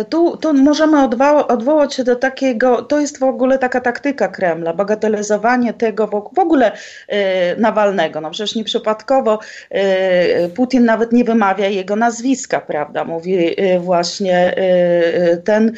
tu, 0.09 0.37
tu 0.37 0.55
możemy 0.55 1.05
odwoła, 1.05 1.49
odwołać 1.49 1.95
się 1.95 2.05
do 2.05 2.17
takiego, 2.17 2.83
to 2.83 3.00
jest 3.00 3.19
w 3.19 3.23
ogóle 3.23 3.59
taka 3.59 3.81
taktyka 3.81 4.29
Kremla, 4.29 4.73
bagatelizowanie 4.73 5.73
tego 5.73 6.07
w, 6.07 6.38
ogóle 6.38 6.73
e, 7.09 7.57
Nawalnego. 7.57 8.21
No 8.21 8.31
przecież 8.31 8.55
nieprzypadkowo 8.55 9.38
e, 9.71 10.49
Putin 10.49 10.85
nawet 10.85 11.12
nie 11.12 11.25
wymawia 11.25 11.69
jego 11.69 11.97
nazwiska, 11.97 12.61
prawda? 12.61 13.05
Mówi 13.05 13.61
e, 13.61 13.81
właśnie 13.81 14.37
e, 14.37 14.57
e, 14.57 15.37
ten 15.37 15.73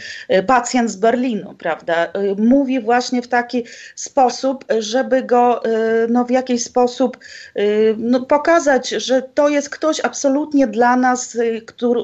pacjent 0.46 0.90
z 0.90 0.96
Berlinu, 0.96 1.54
prawda? 1.58 2.12
Mówi 2.38 2.80
właśnie 2.80 3.22
w 3.22 3.28
taki 3.28 3.64
sposób, 3.94 4.64
żeby 4.78 5.22
go 5.22 5.62
no, 6.08 6.24
w 6.24 6.30
jakiś 6.30 6.64
sposób 6.64 7.18
no, 7.96 8.20
pokazać, 8.20 8.88
że 8.88 9.22
to 9.22 9.48
jest 9.48 9.70
ktoś 9.70 10.00
absolutnie 10.00 10.66
dla 10.66 10.96
nas, 10.96 11.38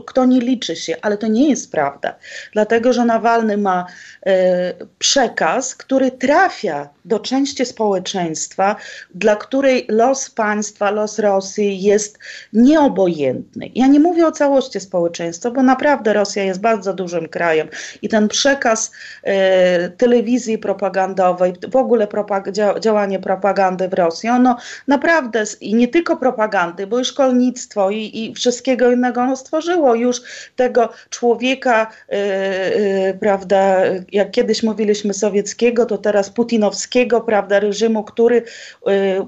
kto 0.07 0.25
nie 0.25 0.41
liczy 0.41 0.77
się, 0.77 0.97
ale 1.03 1.19
to 1.19 1.27
nie 1.27 1.51
jest 1.51 1.73
prawda 1.73 1.92
prawda. 1.93 2.19
Dlatego, 2.53 2.93
że 2.93 3.05
Nawalny 3.05 3.57
ma 3.57 3.87
e, 4.27 4.75
przekaz, 4.99 5.75
który 5.75 6.11
trafia 6.11 6.89
do 7.05 7.21
części 7.21 7.67
społeczeństwa, 7.67 8.77
dla 9.15 9.37
której 9.37 9.87
los 9.89 10.31
państwa, 10.31 10.91
los 10.91 11.19
Rosji 11.19 11.83
jest 11.83 12.19
nieobojętny. 12.53 13.71
Ja 13.75 13.87
nie 13.87 14.01
mówię 14.01 14.27
o 14.27 14.33
całości 14.33 14.81
społeczeństwa, 14.81 15.51
bo 15.51 15.63
naprawdę 15.63 16.13
Rosja 16.13 16.45
jest 16.45 16.61
bardzo 16.61 16.95
dużym 16.95 17.29
krajem 17.29 17.69
i 18.03 18.09
ten 18.09 18.29
przekaz 18.29 18.91
e, 19.23 19.91
telewizji 19.91 20.59
propagandowej, 20.59 21.53
w 21.71 21.77
ogóle 21.77 22.07
propag 22.07 22.51
działanie 22.81 23.19
propagandy 23.19 23.89
w 23.89 23.95
Rosji, 23.95 24.29
ono 24.29 24.57
naprawdę 24.89 25.45
i 25.61 25.75
nie 25.75 25.89
tylko 25.89 26.17
propagandy, 26.17 26.87
bo 26.87 27.01
i 27.01 27.05
szkolnictwo 27.05 27.91
i, 27.91 28.11
i 28.15 28.35
wszystkiego 28.35 28.93
innego 28.93 29.21
ono 29.21 29.37
stworzyło 29.37 29.95
już 29.95 30.23
tego 30.57 30.89
człowieka, 31.11 31.82
e, 31.83 32.15
e, 32.15 33.15
prawda, 33.15 33.83
jak 34.13 34.31
kiedyś 34.31 34.63
mówiliśmy 34.63 35.15
sowieckiego, 35.15 35.87
to 35.87 35.99
teraz 35.99 36.31
putinowskiego, 36.31 37.21
prawda, 37.21 37.61
reżimu, 37.61 38.05
który 38.05 38.37
y, 38.37 38.43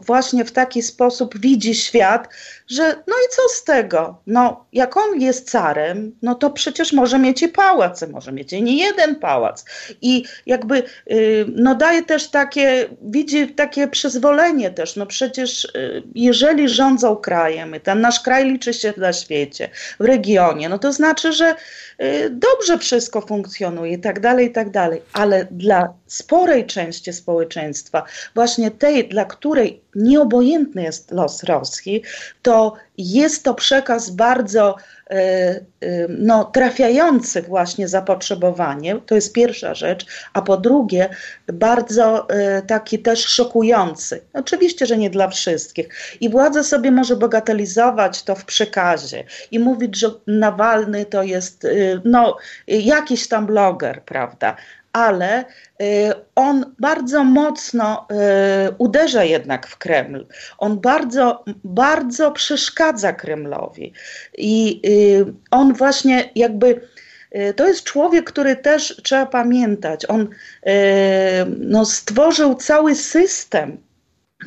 właśnie 0.02 0.44
w 0.44 0.52
taki 0.52 0.82
sposób 0.82 1.38
widzi 1.38 1.74
świat, 1.74 2.28
że 2.68 2.82
no 3.06 3.14
i 3.26 3.28
co 3.30 3.42
z 3.48 3.64
tego? 3.64 4.18
No, 4.26 4.64
jak 4.72 4.96
on 4.96 5.20
jest 5.20 5.50
carem, 5.50 6.12
no 6.22 6.34
to 6.34 6.50
przecież 6.50 6.92
może 6.92 7.18
mieć 7.18 7.42
i 7.42 7.48
pałac, 7.48 8.04
może 8.12 8.32
mieć 8.32 8.52
i 8.52 8.62
nie 8.62 8.76
jeden 8.76 9.16
pałac. 9.16 9.64
I 10.02 10.24
jakby 10.46 10.82
y, 11.10 11.46
no 11.48 11.74
daje 11.74 12.02
też 12.02 12.28
takie, 12.28 12.88
widzi 13.02 13.48
takie 13.48 13.88
przyzwolenie 13.88 14.70
też, 14.70 14.96
no 14.96 15.06
przecież 15.06 15.64
y, 15.64 16.02
jeżeli 16.14 16.68
rządzą 16.68 17.16
krajem, 17.16 17.74
ten 17.82 18.00
nasz 18.00 18.20
kraj 18.20 18.44
liczy 18.50 18.74
się 18.74 18.92
na 18.96 19.12
świecie, 19.12 19.68
w 20.00 20.04
regionie, 20.04 20.68
no 20.68 20.78
to 20.78 20.92
znaczy, 20.92 21.32
że 21.32 21.54
dobrze 22.50 22.78
wszystko 22.78 23.20
funkcjonuje 23.20 23.98
tak 23.98 24.20
dalej, 24.20 24.52
tak 24.52 24.70
dalej. 24.70 25.02
Ale 25.12 25.46
dla 25.50 25.94
sporej 26.06 26.66
części 26.66 27.12
społeczeństwa, 27.12 28.04
właśnie 28.34 28.70
tej, 28.70 29.08
dla 29.08 29.24
której 29.24 29.83
nieobojętny 29.96 30.82
jest 30.82 31.10
los 31.10 31.42
Rosji, 31.42 32.02
to 32.42 32.74
jest 32.98 33.44
to 33.44 33.54
przekaz 33.54 34.10
bardzo 34.10 34.76
e, 35.10 35.14
e, 35.14 35.60
no, 36.08 36.44
trafiający 36.44 37.42
właśnie 37.42 37.88
zapotrzebowanie, 37.88 39.00
to 39.06 39.14
jest 39.14 39.32
pierwsza 39.32 39.74
rzecz, 39.74 40.06
a 40.32 40.42
po 40.42 40.56
drugie 40.56 41.08
bardzo 41.52 42.28
e, 42.28 42.62
taki 42.62 42.98
też 42.98 43.26
szokujący. 43.26 44.20
Oczywiście, 44.32 44.86
że 44.86 44.96
nie 44.98 45.10
dla 45.10 45.28
wszystkich. 45.28 45.88
I 46.20 46.28
władza 46.28 46.62
sobie 46.62 46.90
może 46.90 47.16
bagatelizować 47.16 48.22
to 48.22 48.34
w 48.34 48.44
przekazie 48.44 49.24
i 49.50 49.58
mówić, 49.58 49.98
że 49.98 50.10
Nawalny 50.26 51.06
to 51.06 51.22
jest 51.22 51.66
no, 52.04 52.36
jakiś 52.66 53.28
tam 53.28 53.46
bloger, 53.46 54.02
prawda? 54.02 54.56
Ale 54.94 55.44
y, 55.82 56.12
on 56.34 56.74
bardzo 56.78 57.24
mocno 57.24 58.06
y, 58.10 58.74
uderza 58.78 59.24
jednak 59.24 59.66
w 59.66 59.78
Kreml. 59.78 60.26
On 60.58 60.80
bardzo, 60.80 61.44
bardzo 61.64 62.32
przeszkadza 62.32 63.12
Kremlowi. 63.12 63.92
I 64.38 64.80
y, 64.86 65.26
on 65.50 65.74
właśnie 65.74 66.30
jakby. 66.34 66.80
To 67.56 67.68
jest 67.68 67.84
człowiek, 67.84 68.24
który 68.24 68.56
też 68.56 69.00
trzeba 69.02 69.26
pamiętać. 69.26 70.06
On 70.08 70.28
no, 71.58 71.84
stworzył 71.84 72.54
cały 72.54 72.94
system 72.94 73.78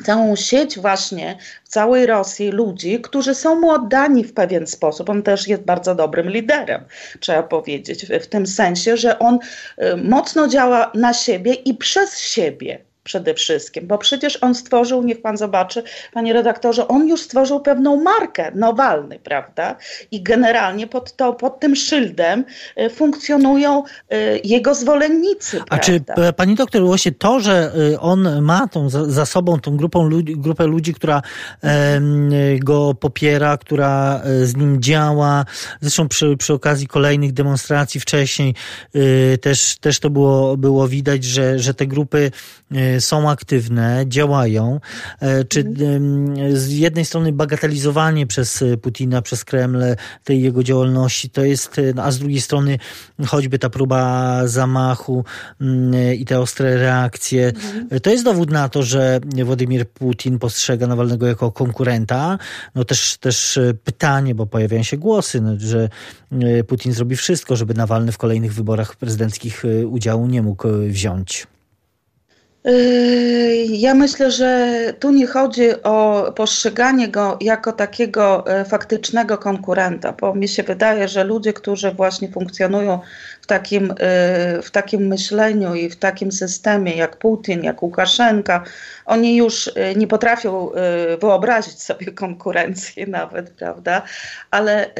całą 0.04 0.36
sieć 0.36 0.78
właśnie 0.78 1.38
w 1.64 1.68
całej 1.68 2.06
Rosji 2.06 2.50
ludzi, 2.50 3.00
którzy 3.00 3.34
są 3.34 3.60
mu 3.60 3.70
oddani 3.70 4.24
w 4.24 4.34
pewien 4.34 4.66
sposób. 4.66 5.10
On 5.10 5.22
też 5.22 5.48
jest 5.48 5.62
bardzo 5.62 5.94
dobrym 5.94 6.30
liderem, 6.30 6.84
trzeba 7.20 7.42
powiedzieć, 7.42 8.06
w, 8.06 8.26
tym 8.26 8.46
sensie, 8.46 8.96
że 8.96 9.18
on 9.18 9.38
y, 9.82 9.96
mocno 9.96 10.48
działa 10.48 10.92
na 10.94 11.14
siebie 11.14 11.54
i 11.54 11.74
przez 11.74 12.18
siebie 12.18 12.87
przede 13.08 13.34
wszystkim, 13.34 13.86
bo 13.86 13.98
przecież 13.98 14.38
on 14.40 14.54
stworzył, 14.54 15.02
niech 15.02 15.22
pan 15.22 15.36
zobaczy, 15.36 15.82
panie 16.12 16.32
redaktorze, 16.32 16.88
on 16.88 17.08
już 17.08 17.20
stworzył 17.20 17.60
pewną 17.60 18.02
markę, 18.02 18.52
Nowalny, 18.54 19.18
prawda? 19.18 19.76
I 20.10 20.22
generalnie 20.22 20.86
pod, 20.86 21.16
to, 21.16 21.32
pod 21.32 21.60
tym 21.60 21.76
szyldem 21.76 22.44
y, 22.78 22.90
funkcjonują 22.90 23.82
y, 23.84 24.40
jego 24.44 24.74
zwolennicy. 24.74 25.60
A 25.70 25.78
czy 25.78 26.00
pani 26.36 26.54
doktor, 26.54 26.82
właśnie 26.82 27.12
to, 27.12 27.40
że 27.40 27.72
y, 27.92 28.00
on 28.00 28.42
ma 28.42 28.68
tą 28.68 28.90
za, 28.90 29.26
sobą 29.26 29.60
tą 29.60 29.76
grupą 29.76 30.08
ludzi, 30.08 30.36
grupę 30.36 30.66
ludzi, 30.66 30.94
która 30.94 31.22
go 32.60 32.94
popiera, 32.94 33.56
która 33.56 34.22
z 34.42 34.56
nim 34.56 34.82
działa, 34.82 35.44
zresztą 35.80 36.08
przy, 36.08 36.36
przy 36.36 36.52
okazji 36.54 36.86
kolejnych 36.86 37.32
demonstracji 37.32 38.00
wcześniej 38.00 38.54
też, 39.40 39.76
też 39.80 40.00
to 40.00 40.10
było, 40.10 40.56
było 40.56 40.88
widać, 40.88 41.24
że, 41.24 41.58
że 41.58 41.74
te 41.74 41.86
grupy 41.86 42.30
są 43.00 43.30
aktywne, 43.30 44.04
działają. 44.06 44.80
E, 45.20 45.44
czy 45.44 45.60
mhm. 45.60 46.56
z 46.56 46.72
jednej 46.72 47.04
strony 47.04 47.32
bagatelizowanie 47.32 48.26
przez 48.26 48.64
Putina, 48.82 49.22
przez 49.22 49.44
Kreml 49.44 49.82
tej 50.24 50.42
jego 50.42 50.62
działalności 50.62 51.30
to 51.30 51.44
jest, 51.44 51.80
no, 51.94 52.02
a 52.02 52.10
z 52.10 52.18
drugiej 52.18 52.40
strony 52.40 52.78
choćby 53.26 53.58
ta 53.58 53.70
próba 53.70 54.42
zamachu 54.46 55.24
i 56.18 56.24
te 56.24 56.40
ostre 56.40 56.76
reakcje, 56.76 57.46
mhm. 57.48 58.00
to 58.00 58.10
jest 58.10 58.24
dowód 58.24 58.50
na 58.50 58.68
to, 58.68 58.82
że 58.82 59.20
Władimir 59.44 59.88
Putin 59.88 60.38
postrzega 60.38 60.86
Nawalnego 60.86 61.26
jako 61.26 61.52
konkurenta. 61.52 62.38
No 62.74 62.84
też, 62.84 63.16
też 63.16 63.58
pytanie, 63.84 64.34
bo 64.34 64.46
pojawiają 64.46 64.82
się 64.82 64.96
głosy, 64.96 65.40
no, 65.40 65.52
że 65.58 65.88
e, 66.32 66.64
Putin 66.64 66.92
zrobi 66.92 67.16
wszystko, 67.16 67.56
żeby 67.56 67.74
Nawalny 67.74 68.12
w 68.12 68.18
kolejnych 68.18 68.54
wyborach 68.54 68.96
prezydenckich 68.96 69.64
e, 69.64 69.86
udziału 69.86 70.26
nie 70.26 70.42
mógł 70.42 70.68
wziąć. 70.88 71.46
Yy, 72.64 73.66
ja 73.66 73.94
myślę, 73.94 74.30
że 74.30 74.76
tu 75.00 75.10
nie 75.10 75.26
chodzi 75.26 75.82
o 75.82 76.32
postrzeganie 76.36 77.08
go 77.08 77.38
jako 77.40 77.72
takiego 77.72 78.46
e, 78.46 78.64
faktycznego 78.64 79.38
konkurenta, 79.38 80.12
bo 80.12 80.34
mi 80.34 80.48
się 80.48 80.62
wydaje, 80.62 81.08
że 81.08 81.24
ludzie, 81.24 81.52
którzy 81.52 81.90
właśnie 81.90 82.28
funkcjonują 82.28 83.00
w 83.42 83.46
takim, 83.46 83.90
e, 83.90 83.94
w 84.62 84.70
takim 84.70 85.06
myśleniu 85.06 85.74
i 85.74 85.90
w 85.90 85.96
takim 85.96 86.32
systemie 86.32 86.96
jak 86.96 87.16
Putin, 87.16 87.64
jak 87.64 87.82
Łukaszenka, 87.82 88.64
oni 89.06 89.36
już 89.36 89.70
e, 89.74 89.94
nie 89.94 90.06
potrafią 90.06 90.70
wyobrazić 91.20 91.82
sobie 91.82 92.12
konkurencji 92.12 93.04
nawet, 93.10 93.50
prawda? 93.50 94.02
Ale 94.50 94.90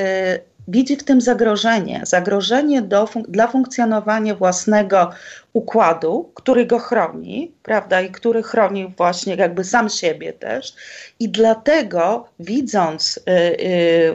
widzi 0.69 0.97
w 0.97 1.05
tym 1.05 1.21
zagrożenie. 1.21 2.01
Zagrożenie 2.05 2.83
do, 2.83 3.09
dla 3.29 3.47
funkcjonowania 3.47 4.35
własnego 4.35 5.11
układu, 5.53 6.31
który 6.35 6.67
go 6.67 6.79
chroni, 6.79 7.53
prawda, 7.63 8.01
i 8.01 8.11
który 8.11 8.43
chroni 8.43 8.95
właśnie 8.97 9.35
jakby 9.35 9.65
sam 9.65 9.89
siebie 9.89 10.33
też. 10.33 10.75
I 11.21 11.29
dlatego 11.29 12.29
widząc 12.41 13.17
y, 13.19 13.33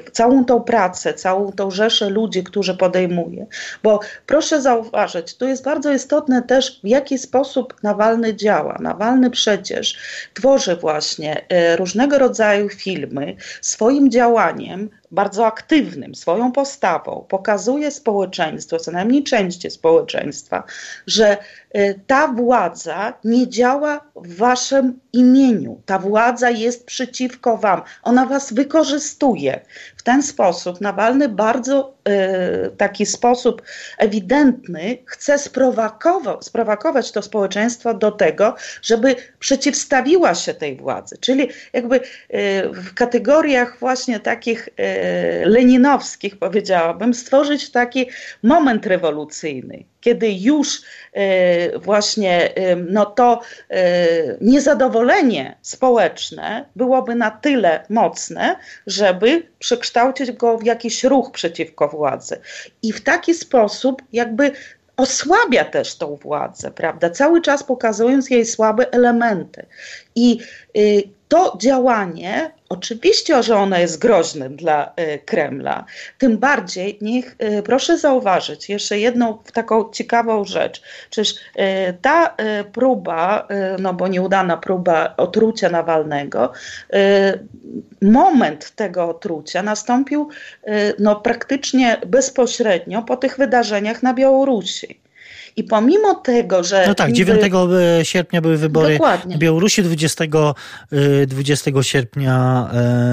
y, 0.07 0.11
całą 0.11 0.45
tą 0.45 0.61
pracę, 0.61 1.13
całą 1.13 1.51
tą 1.51 1.71
rzeszę 1.71 2.09
ludzi, 2.09 2.43
którzy 2.43 2.77
podejmuje, 2.77 3.45
bo 3.83 3.99
proszę 4.25 4.61
zauważyć, 4.61 5.37
tu 5.37 5.47
jest 5.47 5.63
bardzo 5.63 5.93
istotne 5.93 6.41
też, 6.41 6.79
w 6.83 6.87
jaki 6.87 7.17
sposób 7.17 7.75
Nawalny 7.83 8.35
działa. 8.35 8.77
Nawalny 8.79 9.29
przecież 9.29 9.97
tworzy 10.33 10.75
właśnie 10.75 11.45
y, 11.73 11.75
różnego 11.75 12.17
rodzaju 12.17 12.69
filmy 12.69 13.35
swoim 13.61 14.11
działaniem, 14.11 14.89
bardzo 15.11 15.45
aktywnym, 15.45 16.15
swoją 16.15 16.51
postawą, 16.51 17.25
pokazuje 17.29 17.91
społeczeństwu, 17.91 18.77
co 18.77 18.91
najmniej 18.91 19.23
części 19.23 19.71
społeczeństwa, 19.71 20.63
że 21.07 21.22
y, 21.23 21.99
ta 22.07 22.27
władza 22.27 23.13
nie 23.23 23.47
działa 23.47 24.11
w 24.15 24.37
waszym 24.37 24.99
imieniu. 25.13 25.81
Ta 25.85 25.99
władza 25.99 26.49
jest 26.49 26.85
przeciwko 26.85 27.57
wam. 27.57 27.81
Ona 28.03 28.25
was 28.25 28.53
wykorzystuje. 28.53 29.61
W 30.03 30.05
ten 30.05 30.23
sposób 30.23 30.81
Nawalny 30.81 31.29
bardzo 31.29 31.93
y, 32.67 32.71
taki 32.77 33.05
sposób 33.05 33.61
ewidentny 33.97 34.97
chce 35.05 35.37
sprowokować, 36.41 37.11
to 37.11 37.21
społeczeństwo 37.21 37.93
do 37.93 38.11
tego, 38.11 38.55
żeby 38.81 39.15
przeciwstawiła 39.39 40.35
się 40.35 40.53
tej 40.53 40.77
władzy. 40.77 41.17
Czyli 41.19 41.49
jakby 41.73 41.95
y, 41.95 42.01
w 42.73 42.93
kategoriach 42.93 43.79
właśnie 43.79 44.19
takich 44.19 44.67
y, 44.67 44.71
leninowskich 45.45 46.39
powiedziałabym, 46.39 47.13
stworzyć 47.13 47.71
taki 47.71 48.09
moment 48.43 48.85
rewolucyjny, 48.85 49.83
kiedy 50.01 50.31
już 50.31 50.81
e, 51.13 51.79
właśnie 51.79 52.55
e, 52.55 52.75
no 52.75 53.05
to 53.05 53.41
e, 53.69 54.07
niezadowolenie 54.41 55.55
społeczne 55.61 56.65
byłoby 56.75 57.15
na 57.15 57.31
tyle 57.31 57.85
mocne, 57.89 58.55
żeby 58.87 59.47
przekształcić 59.59 59.92
go 60.33 60.57
w 60.57 60.63
jakiś 60.63 61.03
ruch 61.03 61.31
przeciwko 61.31 61.87
władzy. 61.87 62.39
I 62.81 62.93
w 62.93 63.03
taki 63.03 63.33
sposób 63.33 64.01
jakby 64.13 64.51
osłabia 64.97 65.65
też 65.65 65.95
tą 65.95 66.15
władzę, 66.15 66.71
prawda? 66.71 67.09
Cały 67.09 67.41
czas 67.41 67.63
pokazując 67.63 68.29
jej 68.29 68.45
słabe 68.45 68.91
elementy. 68.91 69.65
I 70.15 70.39
y, 70.77 71.03
to 71.27 71.57
działanie, 71.61 72.51
oczywiście, 72.69 73.43
że 73.43 73.55
ono 73.55 73.77
jest 73.77 73.99
groźnym 73.99 74.55
dla 74.55 74.93
y, 74.99 75.19
Kremla, 75.25 75.85
tym 76.17 76.37
bardziej 76.37 76.97
niech, 77.01 77.35
y, 77.59 77.63
proszę 77.63 77.97
zauważyć 77.97 78.69
jeszcze 78.69 78.99
jedną 78.99 79.37
taką 79.53 79.89
ciekawą 79.91 80.45
rzecz. 80.45 80.81
Czyż 81.09 81.35
ta 82.01 82.35
próba, 82.73 83.47
no 83.79 83.93
bo 83.93 84.07
nieudana 84.07 84.57
próba 84.57 85.13
otrucia 85.17 85.69
Nawalnego, 85.69 86.51
moment 88.01 88.71
tego 88.75 89.09
otrucia 89.09 89.63
nastąpił 89.63 90.29
no, 90.99 91.15
praktycznie 91.15 91.97
bezpośrednio 92.07 93.01
po 93.01 93.17
tych 93.17 93.37
wydarzeniach 93.37 94.03
na 94.03 94.13
Białorusi. 94.13 95.03
I 95.55 95.63
pomimo 95.63 96.15
tego, 96.15 96.63
że. 96.63 96.85
No 96.87 96.95
tak, 96.95 97.11
9 97.11 97.41
e, 97.99 98.05
sierpnia 98.05 98.41
były 98.41 98.57
wybory 98.57 98.93
Dokładnie. 98.93 99.37
Białorusi, 99.37 99.83
20, 99.83 100.25
20 101.27 101.71
e, 101.71 101.83
sierpnia 101.83 102.69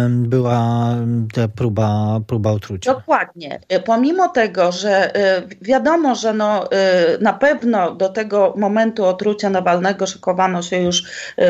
była 0.08 0.94
ta 1.34 1.48
próba, 1.48 2.20
próba 2.26 2.50
otrucia. 2.50 2.94
Dokładnie. 2.94 3.60
E, 3.68 3.80
pomimo 3.80 4.28
tego, 4.28 4.72
że 4.72 5.12
wiadomo, 5.62 6.14
że 6.14 6.32
no, 6.32 6.68
na 7.20 7.32
pewno 7.32 7.94
do 7.94 8.08
tego 8.08 8.54
momentu 8.56 9.04
otrucia 9.04 9.50
Nawalnego 9.50 10.06
szykowano 10.06 10.62
się 10.62 10.78
już 10.78 11.04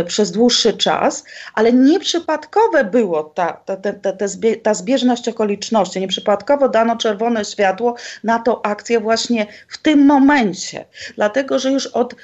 przez 0.07 0.31
dłuższy 0.31 0.73
czas, 0.73 1.25
ale 1.55 1.73
nieprzypadkowe 1.73 2.85
było 2.85 3.25
ta, 3.25 3.53
ta, 3.53 3.77
ta, 3.77 3.93
ta, 3.93 4.13
ta 4.63 4.75
zbieżność 4.75 5.29
okoliczności. 5.29 6.01
Nieprzypadkowo 6.01 6.69
dano 6.69 6.97
czerwone 6.97 7.45
światło 7.45 7.95
na 8.25 8.39
tą 8.39 8.63
akcję 8.63 9.01
właśnie 9.01 9.47
w 9.69 9.79
tym 9.79 10.07
momencie. 10.07 10.50
Dlatego, 11.17 11.59
że 11.59 11.73
już 11.73 11.87
od 11.87 12.15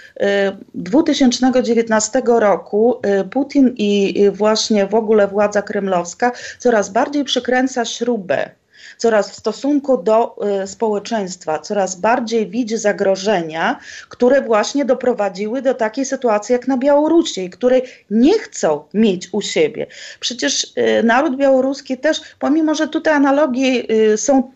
2019 0.74 2.18
e, 2.18 2.40
roku 2.40 3.00
e, 3.02 3.24
Putin 3.24 3.74
i 3.76 4.14
właśnie 4.32 4.86
w 4.86 4.94
ogóle 4.94 5.28
władza 5.28 5.62
kremlowska 5.62 6.32
coraz 6.58 6.90
bardziej 6.90 7.24
przykręca 7.24 7.84
śrubę 7.84 8.50
coraz 8.96 9.30
w 9.30 9.34
stosunku 9.34 10.02
do 10.02 10.36
y, 10.62 10.66
społeczeństwa, 10.66 11.58
coraz 11.58 11.96
bardziej 11.96 12.46
widzi 12.46 12.76
zagrożenia, 12.76 13.78
które 14.08 14.42
właśnie 14.42 14.84
doprowadziły 14.84 15.62
do 15.62 15.74
takiej 15.74 16.04
sytuacji 16.04 16.52
jak 16.52 16.68
na 16.68 16.76
Białorusi 16.76 17.50
której 17.50 17.82
nie 18.10 18.38
chcą 18.38 18.84
mieć 18.94 19.28
u 19.32 19.40
siebie. 19.40 19.86
Przecież 20.20 20.64
y, 20.64 21.02
naród 21.02 21.36
białoruski 21.36 21.98
też, 21.98 22.20
pomimo 22.38 22.74
że 22.74 22.88
tutaj 22.88 23.14
analogie 23.14 23.82
y, 23.90 24.16
są 24.16 24.52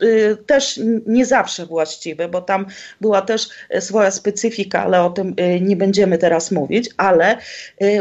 też 0.47 0.81
nie 1.07 1.27
zawsze 1.27 1.67
właściwe, 1.67 2.29
bo 2.29 2.41
tam 2.43 2.67
była 3.01 3.23
też 3.23 3.49
swoja 3.81 4.11
specyfika, 4.11 4.83
ale 4.83 5.03
o 5.03 5.11
tym 5.11 5.35
nie 5.61 5.77
będziemy 5.77 6.19
teraz 6.19 6.51
mówić, 6.51 6.91
ale 6.97 7.37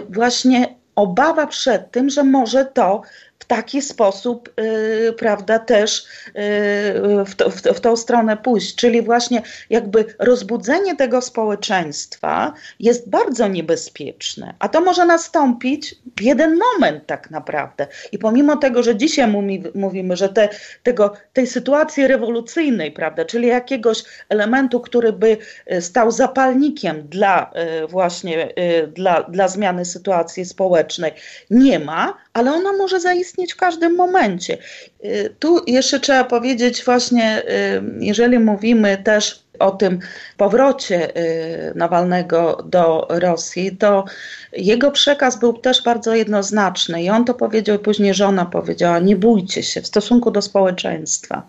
właśnie 0.10 0.76
obawa 0.96 1.48
przed 1.48 1.92
tym, 1.92 2.10
że 2.10 2.24
może 2.24 2.66
to 2.66 3.02
taki 3.50 3.82
sposób, 3.82 4.54
yy, 4.58 5.14
prawda, 5.14 5.60
też 5.60 6.06
yy, 6.26 7.26
w, 7.26 7.36
to, 7.36 7.50
w, 7.50 7.56
w, 7.56 7.80
tą 7.80 7.96
stronę 7.96 8.38
pójść. 8.38 8.76
Czyli 8.76 9.02
właśnie 9.02 9.42
jakby 9.70 10.06
rozbudzenie 10.20 10.96
tego 10.96 11.22
społeczeństwa 11.22 12.54
jest 12.80 13.10
bardzo 13.10 13.48
niebezpieczne, 13.48 14.54
a 14.60 14.70
to 14.70 14.82
może 14.82 15.06
nastąpić 15.06 15.96
w 16.18 16.22
jeden 16.22 16.60
moment 16.60 17.06
tak 17.06 17.32
naprawdę. 17.32 17.88
I 18.12 18.18
pomimo 18.18 18.56
tego, 18.56 18.84
że 18.84 18.96
dzisiaj 18.96 19.28
mówi, 19.28 19.64
mówimy, 19.76 20.18
że 20.18 20.30
te, 20.30 20.50
tego, 20.84 21.14
tej 21.34 21.48
sytuacji 21.48 22.08
rewolucyjnej, 22.08 22.92
prawda, 22.92 23.26
czyli 23.26 23.48
jakiegoś 23.48 24.04
elementu, 24.30 24.80
który 24.80 25.14
by 25.14 25.38
y, 25.72 25.82
stał 25.82 26.12
zapalnikiem 26.12 27.08
dla 27.08 27.52
y, 27.84 27.88
właśnie 27.88 28.50
y, 28.60 28.88
dla, 28.88 29.24
dla 29.24 29.48
zmiany 29.48 29.86
sytuacji 29.86 30.46
społecznej, 30.46 31.12
nie 31.50 31.80
ma, 31.80 32.18
ale 32.40 32.54
ona 32.54 32.74
może 32.74 33.00
zaistnieć 33.00 33.54
w 33.54 33.58
każdym 33.58 33.96
momencie. 33.96 34.58
Y, 35.06 35.36
tu 35.40 35.62
jeszcze 35.68 36.00
trzeba 36.00 36.24
powiedzieć 36.24 36.84
właśnie, 36.86 37.44
y, 37.44 37.82
jeżeli 38.00 38.40
mówimy 38.40 38.98
też 38.98 39.44
o 39.60 39.72
tym 39.72 40.00
powrocie 40.38 41.18
y, 41.18 41.74
Nawalnego 41.76 42.64
do 42.66 43.08
Rosji, 43.10 43.78
to 43.78 44.06
jego 44.54 44.92
przekaz 44.92 45.40
był 45.40 45.54
też 45.54 45.84
bardzo 45.84 46.16
jednoznaczny 46.16 47.04
i 47.04 47.10
on 47.10 47.26
to 47.26 47.34
powiedział, 47.34 47.80
później 47.80 48.14
żona 48.14 48.46
powiedziała, 48.46 49.00
nie 49.00 49.16
bójcie 49.16 49.64
się 49.64 49.82
w 49.82 49.88
stosunku 49.88 50.32
do 50.32 50.42
społeczeństwa. 50.42 51.48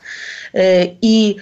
I 1.03 1.37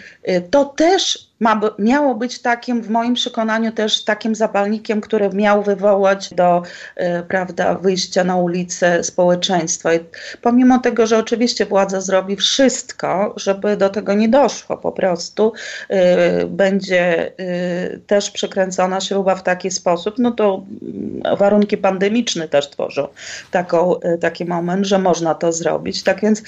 to 0.50 0.64
też 0.64 1.27
ma, 1.40 1.60
miało 1.78 2.14
być 2.14 2.42
takim, 2.42 2.82
w 2.82 2.90
moim 2.90 3.14
przekonaniu, 3.14 3.72
też 3.72 4.04
takim 4.04 4.34
zapalnikiem, 4.34 5.00
który 5.00 5.30
miał 5.30 5.62
wywołać 5.62 6.34
do 6.34 6.62
e, 6.96 7.22
prawda, 7.22 7.74
wyjścia 7.74 8.24
na 8.24 8.36
ulicę 8.36 9.04
społeczeństwa. 9.04 9.94
I 9.94 10.00
pomimo 10.42 10.78
tego, 10.78 11.06
że 11.06 11.18
oczywiście 11.18 11.66
władza 11.66 12.00
zrobi 12.00 12.36
wszystko, 12.36 13.34
żeby 13.36 13.76
do 13.76 13.88
tego 13.88 14.14
nie 14.14 14.28
doszło, 14.28 14.76
po 14.76 14.92
prostu 14.92 15.52
e, 15.88 16.46
będzie 16.46 17.32
e, 17.38 17.98
też 17.98 18.30
przekręcona 18.30 19.00
śruba 19.00 19.34
w 19.34 19.42
taki 19.42 19.70
sposób, 19.70 20.14
no 20.18 20.32
to 20.32 20.62
mm, 20.82 21.36
warunki 21.36 21.76
pandemiczne 21.76 22.48
też 22.48 22.70
tworzą 22.70 23.08
taką, 23.50 23.94
taki 24.20 24.44
moment, 24.44 24.86
że 24.86 24.98
można 24.98 25.34
to 25.34 25.52
zrobić. 25.52 26.02
Tak 26.02 26.20
więc 26.20 26.42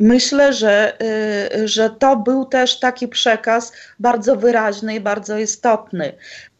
myślę, 0.00 0.52
że, 0.52 0.98
że 1.64 1.90
to 1.90 2.16
był 2.16 2.44
też 2.44 2.80
taki 2.80 3.08
przekaz, 3.08 3.72
bardzo 3.98 4.36
wyraźny 4.36 4.94
i 4.94 5.00
bardzo 5.00 5.38
istotny. 5.38 6.12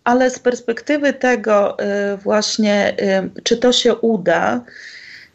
Ale 0.05 0.31
z 0.31 0.38
perspektywy 0.38 1.12
tego 1.12 1.77
y, 1.81 2.16
właśnie, 2.16 2.96
y, 3.37 3.42
czy 3.42 3.57
to 3.57 3.72
się 3.72 3.94
uda, 3.94 4.61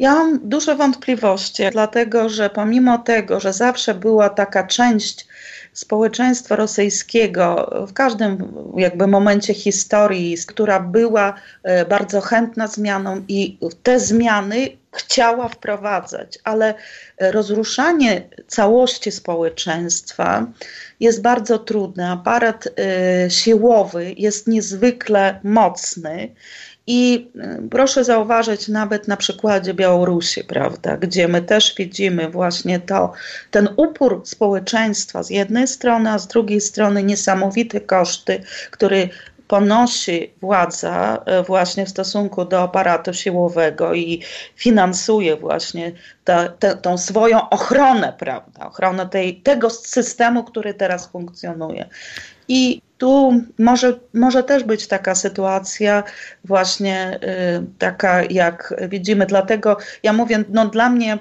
ja 0.02 0.14
mam 0.16 0.40
duże 0.44 0.76
wątpliwości, 0.76 1.64
dlatego 1.72 2.30
że 2.30 2.50
pomimo 2.50 2.98
tego, 2.98 3.40
że 3.40 3.54
zawsze 3.54 3.94
była 3.94 4.30
taka 4.30 4.68
część 4.68 5.28
społeczeństwa 5.74 6.56
rosyjskiego 6.56 7.72
w 7.88 7.94
każdym 7.94 8.54
jakby 8.78 9.08
momencie 9.08 9.54
historii, 9.54 10.38
która 10.48 10.80
była 10.80 11.34
e, 11.64 11.86
bardzo 11.86 12.22
chętna 12.22 12.68
zmianom 12.68 13.26
i 13.28 13.58
te 13.84 14.00
zmiany 14.00 14.70
chciała 14.94 15.48
wprowadzać, 15.48 16.40
ale 16.44 16.74
rozruszanie 17.20 18.22
całości 18.48 19.12
społeczeństwa 19.12 20.48
jest 21.00 21.22
bardzo 21.22 21.60
trudne. 21.60 22.10
Aparat 22.10 22.68
y, 22.68 22.72
siłowy 23.30 24.14
jest 24.18 24.48
niezwykle 24.48 25.40
mocny. 25.44 26.36
I 26.88 27.32
y, 27.36 27.70
proszę 27.70 28.04
zauważyć 28.04 28.68
nawet 28.68 29.08
na 29.08 29.18
przykładzie 29.18 29.74
Białorusi, 29.74 30.44
prawda, 30.44 30.98
gdzie 30.98 31.28
my 31.28 31.42
też 31.42 31.76
widzimy 31.78 32.30
właśnie 32.30 32.80
to, 32.80 33.12
ten 33.52 33.70
upór 33.78 34.22
społeczeństwa 34.26 35.24
z 35.24 35.30
jednej 35.30 35.68
strony, 35.68 36.10
a 36.10 36.20
z 36.20 36.28
drugiej 36.28 36.62
strony 36.62 37.04
niesamowite 37.04 37.82
koszty, 37.82 38.44
który 38.72 39.10
ponosi 39.52 40.34
władza 40.42 41.24
e, 41.26 41.44
właśnie 41.44 41.86
w 41.86 41.90
stosunku 41.90 42.46
do 42.46 42.62
aparatu 42.62 43.14
siłowego 43.14 43.94
i 43.94 44.22
finansuje 44.56 45.36
właśnie 45.36 45.92
ta, 46.24 46.50
te, 46.50 46.76
tą 46.76 46.98
swoją 46.98 47.50
ochronę, 47.50 48.14
prawda, 48.20 48.68
ochronę 48.68 49.10
tej, 49.10 49.36
tego 49.36 49.70
systemu, 49.70 50.44
który 50.44 50.74
teraz 50.74 51.08
funkcjonuje. 51.08 51.90
I 52.54 52.82
tu 52.98 53.42
może, 53.60 54.00
może 54.14 54.44
też 54.44 54.64
być 54.64 54.88
taka 54.88 55.16
sytuacja, 55.16 56.04
właśnie 56.46 57.20
y, 57.24 57.78
taka, 57.78 58.24
jak 58.24 58.74
widzimy. 58.90 59.26
Dlatego 59.26 59.78
ja 60.04 60.14
mówię, 60.14 60.44
no 60.50 60.68
dla 60.68 60.90
mnie 60.90 61.20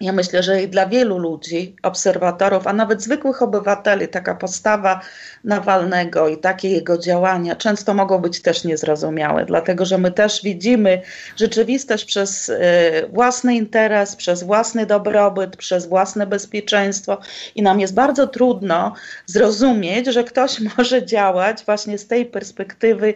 ja 0.00 0.12
myślę, 0.12 0.42
że 0.42 0.62
i 0.62 0.68
dla 0.68 0.86
wielu 0.86 1.18
ludzi, 1.18 1.76
obserwatorów, 1.82 2.66
a 2.66 2.72
nawet 2.72 3.02
zwykłych 3.02 3.42
obywateli, 3.42 4.08
taka 4.08 4.34
postawa 4.34 5.00
Nawalnego 5.44 6.28
i 6.28 6.38
takie 6.38 6.68
jego 6.68 6.98
działania 6.98 7.56
często 7.56 7.94
mogą 7.94 8.18
być 8.18 8.42
też 8.42 8.64
niezrozumiałe, 8.64 9.44
dlatego 9.44 9.84
że 9.84 9.98
my 9.98 10.10
też 10.12 10.42
widzimy 10.42 11.02
rzeczywistość 11.36 12.04
przez 12.04 12.48
y, 12.48 12.58
własny 13.12 13.56
interes, 13.56 14.16
przez 14.16 14.42
własny 14.42 14.86
dobrobyt, 14.86 15.56
przez 15.56 15.86
własne 15.86 16.26
bezpieczeństwo 16.26 17.18
i 17.54 17.62
nam 17.62 17.80
jest 17.80 17.94
bardzo 17.94 18.26
trudno 18.26 18.94
zrozumieć, 19.26 20.06
że 20.06 20.24
ktoś 20.24 20.60
może 20.76 21.06
działać 21.06 21.64
właśnie 21.64 21.98
z 21.98 22.06
tej 22.06 22.26
perspektywy 22.26 23.14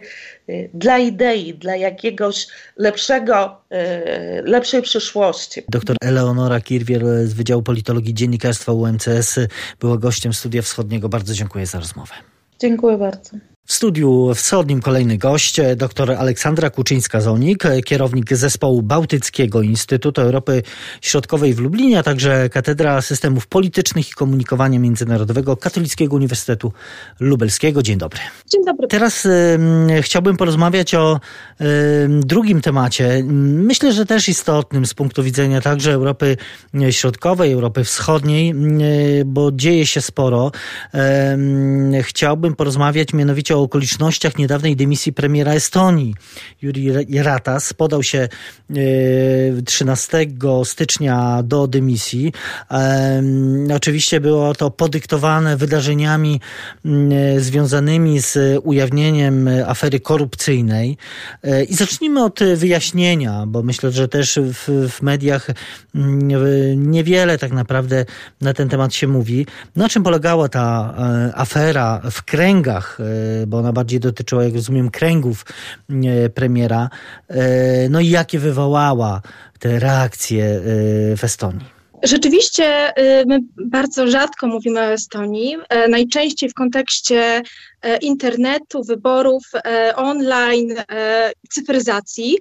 dla 0.73 0.97
idei, 0.97 1.53
dla 1.53 1.75
jakiegoś 1.75 2.47
lepszego, 2.77 3.61
y, 3.71 4.41
lepszej 4.41 4.81
przyszłości. 4.81 5.61
Doktor 5.69 5.95
Eleonora 6.01 6.61
Kirwiel 6.61 7.27
z 7.27 7.33
Wydziału 7.33 7.63
Politologii 7.63 8.13
Dziennikarstwa 8.13 8.71
UMCS 8.71 9.39
była 9.79 9.97
gościem 9.97 10.33
Studia 10.33 10.61
Wschodniego. 10.61 11.09
Bardzo 11.09 11.33
dziękuję 11.33 11.65
za 11.65 11.79
rozmowę. 11.79 12.13
Dziękuję 12.59 12.97
bardzo. 12.97 13.37
W 13.67 13.73
studiu 13.73 14.33
wschodnim 14.35 14.81
kolejny 14.81 15.17
gość, 15.17 15.61
dr 15.75 16.11
Aleksandra 16.11 16.69
Kuczyńska-Zonik, 16.69 17.81
kierownik 17.85 18.35
zespołu 18.35 18.81
Bałtyckiego 18.81 19.61
Instytutu 19.61 20.21
Europy 20.21 20.63
Środkowej 21.01 21.53
w 21.53 21.59
Lublinie, 21.59 21.99
a 21.99 22.03
także 22.03 22.49
Katedra 22.49 23.01
Systemów 23.01 23.47
Politycznych 23.47 24.09
i 24.09 24.13
Komunikowania 24.13 24.79
Międzynarodowego 24.79 25.57
Katolickiego 25.57 26.15
Uniwersytetu 26.15 26.73
Lubelskiego. 27.19 27.83
Dzień 27.83 27.97
dobry. 27.97 28.19
Dzień 28.49 28.65
dobry. 28.65 28.87
Teraz 28.87 29.25
y, 29.25 29.59
chciałbym 30.01 30.37
porozmawiać 30.37 30.95
o 30.95 31.19
y, 31.61 31.65
drugim 32.09 32.61
temacie. 32.61 33.23
Myślę, 33.27 33.93
że 33.93 34.05
też 34.05 34.29
istotnym 34.29 34.85
z 34.85 34.93
punktu 34.93 35.23
widzenia 35.23 35.61
także 35.61 35.93
Europy 35.93 36.37
Środkowej, 36.91 37.51
Europy 37.51 37.83
Wschodniej, 37.83 38.53
y, 39.21 39.25
bo 39.25 39.51
dzieje 39.51 39.85
się 39.85 40.01
sporo. 40.01 40.51
Chciałbym 42.01 42.55
porozmawiać 42.55 43.13
mianowicie 43.13 43.54
o 43.55 43.61
okolicznościach 43.61 44.37
niedawnej 44.37 44.75
dymisji 44.75 45.13
premiera 45.13 45.53
Estonii. 45.53 46.15
Juri 46.61 46.91
Ratas 47.23 47.73
podał 47.73 48.03
się 48.03 48.27
13 49.65 50.17
e, 50.17 50.65
stycznia 50.65 51.43
do 51.43 51.67
dymisji. 51.67 52.33
Oczywiście 53.75 54.19
było 54.19 54.53
to 54.53 54.71
podyktowane 54.71 55.57
wydarzeniami 55.57 56.39
mm, 56.85 57.39
związanymi 57.39 58.19
z 58.19 58.59
ujawnieniem 58.63 59.49
afery 59.67 59.99
korupcyjnej. 59.99 60.97
E, 61.43 61.63
I 61.63 61.75
zacznijmy 61.75 62.23
od 62.23 62.39
wyjaśnienia, 62.55 63.43
bo 63.47 63.63
myślę, 63.63 63.91
że 63.91 64.07
też 64.07 64.39
w, 64.43 64.89
w 64.89 65.01
mediach 65.01 65.47
niewiele 66.75 67.37
tak 67.37 67.51
naprawdę 67.51 68.05
na 68.41 68.53
ten 68.53 68.69
temat 68.69 68.93
się 68.93 69.07
mówi. 69.07 69.45
Na 69.75 69.89
czym 69.89 70.03
polegała 70.03 70.49
ta 70.49 70.93
e, 70.97 71.37
afera 71.37 72.01
w 72.11 72.23
kręgach 72.23 72.97
bo 73.47 73.57
ona 73.57 73.73
bardziej 73.73 73.99
dotyczyła, 73.99 74.43
jak 74.43 74.53
rozumiem, 74.53 74.89
kręgów 74.89 75.45
e, 75.89 76.29
premiera. 76.29 76.89
E, 77.27 77.89
no 77.89 77.99
i 77.99 78.09
jakie 78.09 78.39
wywołała 78.39 79.21
te 79.59 79.79
reakcje 79.79 80.45
e, 80.45 80.61
w 81.17 81.23
Estonii? 81.23 81.74
Rzeczywiście 82.03 82.93
my 83.27 83.39
bardzo 83.57 84.07
rzadko 84.07 84.47
mówimy 84.47 84.79
o 84.79 84.83
Estonii, 84.83 85.57
najczęściej 85.89 86.49
w 86.49 86.53
kontekście 86.53 87.41
internetu, 88.01 88.83
wyborów 88.83 89.43
online, 89.95 90.75
cyfryzacji. 91.51 92.37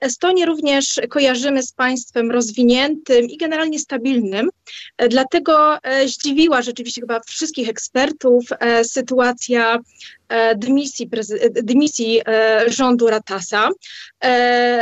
Estonię 0.00 0.46
również 0.46 1.00
kojarzymy 1.08 1.62
z 1.62 1.72
państwem 1.72 2.30
rozwiniętym 2.30 3.24
i 3.24 3.36
generalnie 3.36 3.78
stabilnym, 3.78 4.50
dlatego 5.08 5.78
zdziwiła 6.06 6.62
rzeczywiście 6.62 7.00
chyba 7.00 7.20
wszystkich 7.26 7.68
ekspertów 7.68 8.44
sytuacja 8.82 9.78
dymisji, 10.56 11.10
dymisji 11.62 12.20
rządu 12.66 13.06
Ratasa. 13.06 13.68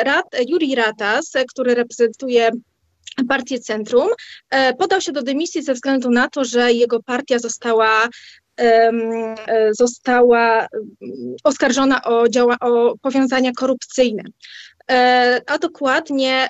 Rat, 0.02 0.26
Juri 0.48 0.74
Ratas, 0.74 1.32
który 1.48 1.74
reprezentuje 1.74 2.50
partię 3.28 3.58
Centrum, 3.60 4.08
podał 4.78 5.00
się 5.00 5.12
do 5.12 5.22
dymisji 5.22 5.62
ze 5.62 5.74
względu 5.74 6.10
na 6.10 6.28
to, 6.28 6.44
że 6.44 6.72
jego 6.72 7.02
partia 7.02 7.38
została 7.38 8.08
została 9.70 10.66
oskarżona 11.44 12.02
o, 12.04 12.28
działa, 12.28 12.56
o 12.60 12.94
powiązania 13.02 13.52
korupcyjne. 13.56 14.22
A 15.46 15.58
dokładnie 15.58 16.48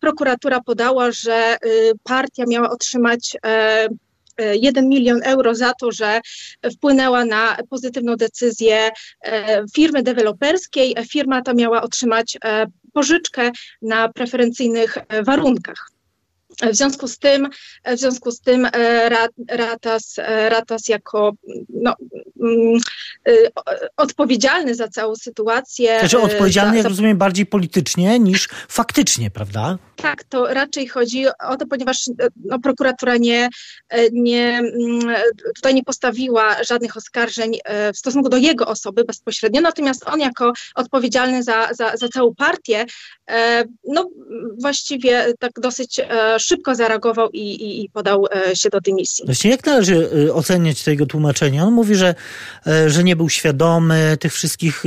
prokuratura 0.00 0.60
podała, 0.60 1.10
że 1.12 1.56
partia 2.04 2.44
miała 2.48 2.70
otrzymać 2.70 3.36
1 4.54 4.88
milion 4.88 5.20
euro 5.24 5.54
za 5.54 5.72
to, 5.74 5.92
że 5.92 6.20
wpłynęła 6.74 7.24
na 7.24 7.56
pozytywną 7.70 8.16
decyzję 8.16 8.90
e, 9.24 9.64
firmy 9.74 10.02
deweloperskiej. 10.02 10.94
Firma 11.08 11.42
ta 11.42 11.54
miała 11.54 11.82
otrzymać 11.82 12.38
e, 12.44 12.66
pożyczkę 12.90 13.50
na 13.82 14.08
preferencyjnych 14.08 14.98
e, 15.08 15.22
warunkach. 15.22 15.90
W 16.62 16.76
związku 16.76 17.08
z 17.08 17.18
tym, 17.18 17.48
w 17.86 17.98
związku 17.98 18.30
z 18.30 18.40
tym 18.40 18.68
Ratas, 19.48 20.16
Ratas 20.48 20.88
jako 20.88 21.32
no, 21.68 21.94
mm, 22.40 22.80
y, 23.28 23.50
odpowiedzialny 23.96 24.74
za 24.74 24.88
całą 24.88 25.16
sytuację. 25.16 25.98
Znaczy 26.00 26.20
odpowiedzialny, 26.20 26.72
za, 26.72 26.76
jak 26.78 26.86
rozumiem, 26.86 27.18
bardziej 27.18 27.46
politycznie 27.46 28.18
niż 28.18 28.48
faktycznie, 28.68 29.30
prawda? 29.30 29.78
Tak, 29.96 30.24
to 30.24 30.54
raczej 30.54 30.88
chodzi 30.88 31.26
o 31.26 31.56
to, 31.56 31.66
ponieważ 31.66 32.04
no, 32.44 32.58
prokuratura 32.58 33.16
nie, 33.16 33.48
nie, 34.12 34.58
mm, 34.58 35.16
tutaj 35.56 35.74
nie 35.74 35.84
postawiła 35.84 36.64
żadnych 36.64 36.96
oskarżeń 36.96 37.58
w 37.94 37.98
stosunku 37.98 38.28
do 38.28 38.36
jego 38.36 38.66
osoby 38.66 39.04
bezpośrednio, 39.04 39.60
natomiast 39.60 40.08
on 40.08 40.20
jako 40.20 40.52
odpowiedzialny 40.74 41.42
za, 41.42 41.68
za, 41.74 41.96
za 41.96 42.08
całą 42.08 42.34
partię, 42.34 42.86
no 43.84 44.10
właściwie 44.58 45.34
tak 45.38 45.52
dosyć 45.60 46.00
szybko 46.38 46.49
zareagował 46.72 47.30
i, 47.30 47.38
i, 47.38 47.84
i 47.84 47.88
podał 47.88 48.26
e, 48.26 48.56
się 48.56 48.68
do 48.68 48.80
dymisji. 48.80 49.24
Właśnie 49.24 49.50
jak 49.50 49.66
należy 49.66 50.10
e, 50.28 50.34
oceniać 50.34 50.82
tego 50.82 51.06
tłumaczenia? 51.06 51.64
On 51.64 51.74
mówi, 51.74 51.94
że, 51.94 52.14
e, 52.66 52.90
że 52.90 53.04
nie 53.04 53.16
był 53.16 53.28
świadomy 53.28 54.16
tych 54.20 54.32
wszystkich 54.32 54.84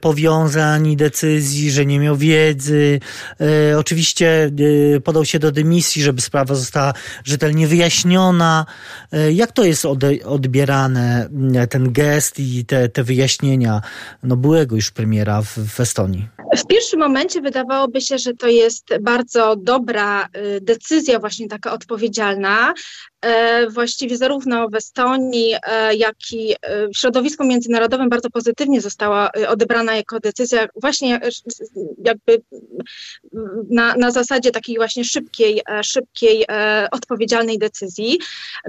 powiązań 0.00 0.86
i 0.86 0.96
decyzji, 0.96 1.70
że 1.70 1.86
nie 1.86 1.98
miał 1.98 2.16
wiedzy. 2.16 3.00
Oczywiście 3.78 4.50
podał 5.04 5.24
się 5.24 5.38
do 5.38 5.52
dymisji, 5.52 6.02
żeby 6.02 6.20
sprawa 6.20 6.54
została 6.54 6.94
rzetelnie 7.24 7.66
wyjaśniona. 7.66 8.66
Jak 9.32 9.52
to 9.52 9.64
jest 9.64 9.86
odbierane, 10.24 11.28
ten 11.70 11.92
gest 11.92 12.40
i 12.40 12.64
te, 12.64 12.88
te 12.88 13.04
wyjaśnienia 13.04 13.80
no, 14.22 14.36
byłego 14.36 14.76
już 14.76 14.90
premiera 14.90 15.42
w, 15.42 15.58
w 15.58 15.80
Estonii? 15.80 16.28
W 16.56 16.66
pierwszym 16.66 17.00
momencie 17.00 17.40
wydawałoby 17.40 18.00
się, 18.00 18.18
że 18.18 18.34
to 18.34 18.46
jest 18.46 18.84
bardzo 19.00 19.56
dobra 19.56 20.28
decyzja, 20.68 21.18
właśnie 21.18 21.48
taka 21.48 21.72
odpowiedzialna, 21.72 22.74
właściwie 23.70 24.16
zarówno 24.16 24.68
w 24.68 24.74
Estonii, 24.74 25.54
e, 25.66 25.94
jak 25.94 26.16
i 26.32 26.54
e, 26.62 26.88
w 26.88 26.96
środowisku 26.96 27.44
międzynarodowym 27.44 28.08
bardzo 28.08 28.30
pozytywnie 28.30 28.80
została 28.80 29.30
odebrana 29.48 29.96
jako 29.96 30.20
decyzja 30.20 30.66
właśnie 30.80 31.20
jakby 32.04 32.42
na, 33.70 33.94
na 33.94 34.10
zasadzie 34.10 34.50
takiej 34.50 34.76
właśnie 34.76 35.04
szybkiej, 35.04 35.62
szybkiej, 35.82 36.44
odpowiedzialnej 36.92 37.58
decyzji. 37.58 38.18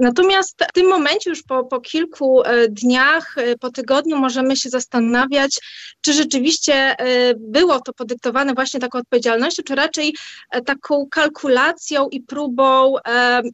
Natomiast 0.00 0.64
w 0.70 0.72
tym 0.72 0.88
momencie 0.88 1.30
już 1.30 1.42
po, 1.42 1.64
po 1.64 1.80
kilku 1.80 2.42
dniach, 2.68 3.36
po 3.60 3.70
tygodniu 3.70 4.16
możemy 4.16 4.56
się 4.56 4.70
zastanawiać, 4.70 5.60
czy 6.00 6.12
rzeczywiście 6.12 6.96
było 7.36 7.80
to 7.80 7.92
podyktowane 7.92 8.54
właśnie 8.54 8.80
taką 8.80 8.98
odpowiedzialnością, 8.98 9.62
czy 9.62 9.74
raczej 9.74 10.14
taką 10.66 11.06
kalkulacją 11.10 12.08
i 12.08 12.20
próbą 12.20 12.94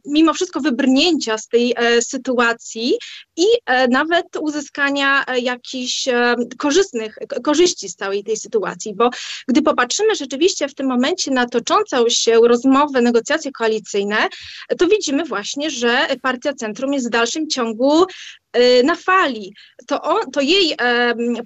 mimo 0.05 0.33
wszystko 0.33 0.59
wybrnięcia 0.59 0.86
wybrnięcia 0.87 1.37
z 1.37 1.47
tej 1.47 1.73
e, 1.75 2.01
sytuacji 2.01 2.93
i 3.35 3.45
e, 3.65 3.87
nawet 3.87 4.25
uzyskania 4.41 5.25
e, 5.25 5.39
jakichś 5.39 6.07
korzystnych, 6.57 7.17
korzyści 7.43 7.89
z 7.89 7.95
całej 7.95 8.23
tej 8.23 8.37
sytuacji, 8.37 8.95
bo 8.95 9.09
gdy 9.47 9.61
popatrzymy 9.61 10.15
rzeczywiście 10.15 10.67
w 10.67 10.75
tym 10.75 10.87
momencie 10.87 11.31
na 11.31 11.45
toczącą 11.45 12.09
się 12.09 12.39
rozmowę, 12.43 13.01
negocjacje 13.01 13.51
koalicyjne, 13.51 14.17
to 14.77 14.87
widzimy 14.87 15.25
właśnie, 15.25 15.69
że 15.69 16.07
Partia 16.21 16.53
Centrum 16.53 16.93
jest 16.93 17.07
w 17.07 17.11
dalszym 17.11 17.49
ciągu 17.49 18.05
na 18.83 18.95
fali. 18.95 19.53
To, 19.87 20.01
on, 20.01 20.31
to 20.31 20.41
jej 20.41 20.75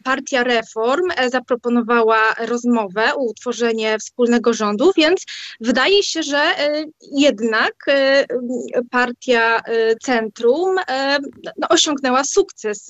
partia 0.04 0.44
reform 0.44 1.12
e, 1.16 1.30
zaproponowała 1.30 2.36
rozmowę, 2.38 3.16
utworzenie 3.18 4.00
wspólnego 4.00 4.54
rządu, 4.54 4.92
więc 4.98 5.26
wydaje 5.60 6.04
się, 6.04 6.24
że 6.24 6.38
e, 6.38 6.86
jednak 7.12 7.74
e, 7.88 8.26
partia 8.92 9.62
centrum 10.02 10.76
no, 11.58 11.68
osiągnęła 11.70 12.24
sukces 12.24 12.88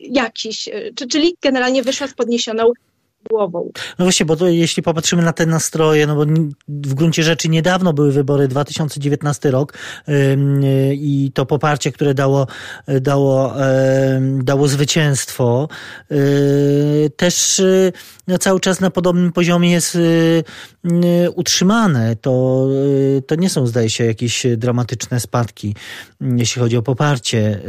jakiś, 0.00 0.68
czyli 1.10 1.36
generalnie 1.42 1.82
wyszła 1.82 2.06
z 2.06 2.14
podniesioną 2.14 2.72
głową. 3.30 3.70
No 3.98 4.04
właśnie, 4.04 4.26
bo 4.26 4.36
to, 4.36 4.48
jeśli 4.48 4.82
popatrzymy 4.82 5.22
na 5.22 5.32
te 5.32 5.46
nastroje, 5.46 6.06
no 6.06 6.16
bo 6.16 6.24
w 6.68 6.94
gruncie 6.94 7.22
rzeczy 7.22 7.48
niedawno 7.48 7.92
były 7.92 8.12
wybory, 8.12 8.48
2019 8.48 9.50
rok 9.50 9.72
yy, 10.08 10.14
i 10.94 11.30
to 11.34 11.46
poparcie, 11.46 11.92
które 11.92 12.14
dało, 12.14 12.46
dało, 13.00 13.54
yy, 13.56 14.42
dało 14.42 14.68
zwycięstwo, 14.68 15.68
yy, 16.10 16.16
też 17.16 17.62
no, 18.28 18.38
cały 18.38 18.60
czas 18.60 18.80
na 18.80 18.90
podobnym 18.90 19.32
poziomie 19.32 19.70
jest 19.70 19.98
utrzymane. 21.34 22.16
To, 22.16 22.66
to 23.26 23.34
nie 23.34 23.50
są, 23.50 23.66
zdaje 23.66 23.90
się, 23.90 24.04
jakieś 24.04 24.46
dramatyczne 24.56 25.20
spadki, 25.20 25.74
jeśli 26.20 26.62
chodzi 26.62 26.76
o 26.76 26.82
poparcie 26.82 27.60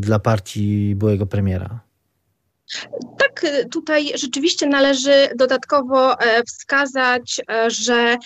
dla 0.00 0.18
partii 0.18 0.94
byłego 0.94 1.26
premiera. 1.26 1.85
Tak, 3.18 3.44
y, 3.44 3.68
tutaj 3.68 4.12
rzeczywiście 4.14 4.66
należy 4.66 5.28
dodatkowo 5.36 6.20
e, 6.20 6.42
wskazać, 6.44 7.40
e, 7.50 7.70
że 7.70 8.16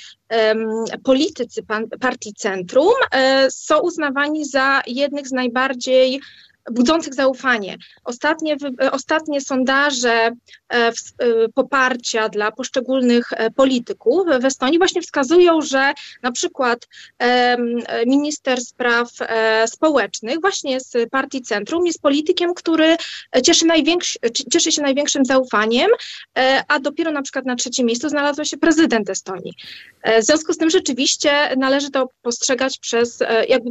politycy 1.04 1.62
partii 2.00 2.34
Centrum 2.34 2.94
e, 3.10 3.50
są 3.50 3.80
uznawani 3.80 4.44
za 4.44 4.82
jednych 4.86 5.28
z 5.28 5.32
najbardziej 5.32 6.20
budzących 6.70 7.14
zaufanie. 7.14 7.76
Ostatnie, 8.04 8.56
ostatnie 8.92 9.40
sondaże 9.40 10.12
e, 10.12 10.32
e, 10.72 10.92
poparcia 11.54 12.28
dla 12.28 12.52
poszczególnych 12.52 13.32
e, 13.32 13.50
polityków 13.50 14.26
w 14.40 14.44
Estonii 14.44 14.78
właśnie 14.78 15.02
wskazują, 15.02 15.60
że 15.60 15.92
na 16.22 16.32
przykład 16.32 16.88
minister 18.06 18.60
spraw 18.60 19.08
społecznych 19.66 20.40
właśnie 20.40 20.80
z 20.80 21.10
partii 21.10 21.42
Centrum 21.42 21.86
jest 21.86 22.02
politykiem, 22.02 22.54
który 22.54 22.96
cieszy, 23.44 23.66
cieszy 24.52 24.72
się 24.72 24.82
największym 24.82 25.24
zaufaniem, 25.24 25.90
a 26.68 26.80
dopiero 26.80 27.10
na 27.10 27.22
przykład 27.22 27.46
na 27.46 27.56
trzecim 27.56 27.86
miejscu 27.86 28.08
znalazł 28.08 28.44
się 28.44 28.58
prezydent 28.58 29.10
Estonii. 29.10 29.54
W 30.04 30.24
związku 30.24 30.52
z 30.52 30.58
tym 30.58 30.70
rzeczywiście 30.70 31.56
należy 31.56 31.90
to 31.90 32.08
postrzegać 32.22 32.78
przez 32.78 33.18
jakby 33.48 33.70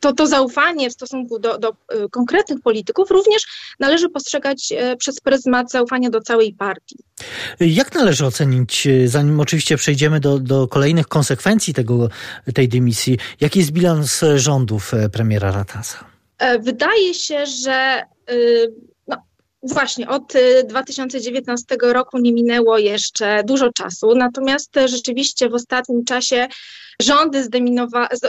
to, 0.00 0.12
to 0.12 0.26
zaufanie 0.26 0.90
w 0.90 0.92
stosunku 0.92 1.38
do, 1.38 1.58
do 1.58 1.72
Y, 2.04 2.08
konkretnych 2.08 2.60
polityków 2.60 3.10
również 3.10 3.42
należy 3.80 4.08
postrzegać 4.08 4.72
y, 4.72 4.96
przez 4.96 5.20
pryzmat 5.20 5.70
zaufania 5.70 6.10
do 6.10 6.20
całej 6.20 6.52
partii. 6.52 6.96
Jak 7.60 7.94
należy 7.94 8.26
ocenić, 8.26 8.86
y, 8.86 9.08
zanim 9.08 9.40
oczywiście 9.40 9.76
przejdziemy 9.76 10.20
do, 10.20 10.38
do 10.38 10.68
kolejnych 10.68 11.08
konsekwencji 11.08 11.74
tego, 11.74 12.08
tej 12.54 12.68
dymisji, 12.68 13.18
jaki 13.40 13.58
jest 13.58 13.70
bilans 13.70 14.24
rządów 14.36 14.92
premiera 15.12 15.52
Ratasa? 15.52 16.04
E, 16.38 16.58
wydaje 16.58 17.14
się, 17.14 17.46
że 17.46 18.02
no, 18.28 18.93
Właśnie, 19.64 20.08
od 20.08 20.32
2019 20.64 21.76
roku 21.82 22.18
nie 22.18 22.32
minęło 22.32 22.78
jeszcze 22.78 23.42
dużo 23.44 23.72
czasu, 23.72 24.14
natomiast 24.14 24.74
rzeczywiście 24.86 25.48
w 25.48 25.54
ostatnim 25.54 26.04
czasie 26.04 26.48
rządy 27.02 27.48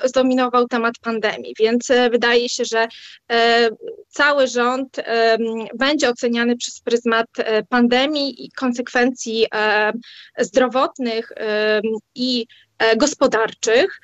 zdominował 0.04 0.68
temat 0.68 0.94
pandemii, 1.02 1.54
więc 1.60 1.92
e, 1.92 2.10
wydaje 2.10 2.50
się, 2.50 2.66
że 2.66 2.88
e, 3.32 3.70
cały 4.08 4.48
rząd 4.48 4.98
będzie 5.76 6.10
oceniany 6.10 6.58
przez 6.58 6.80
pryzmat 6.82 7.28
e, 7.38 7.64
pandemii 7.64 8.46
i 8.46 8.52
konsekwencji 8.52 9.46
zdrowotnych 10.40 11.32
i 12.16 12.48
gospodarczych. 12.98 14.00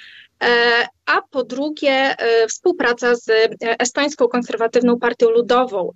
A 1.05 1.21
po 1.21 1.43
drugie, 1.43 2.15
współpraca 2.49 3.15
z 3.15 3.25
Estońską 3.61 4.27
Konserwatywną 4.27 4.99
Partią 4.99 5.29
Ludową, 5.29 5.91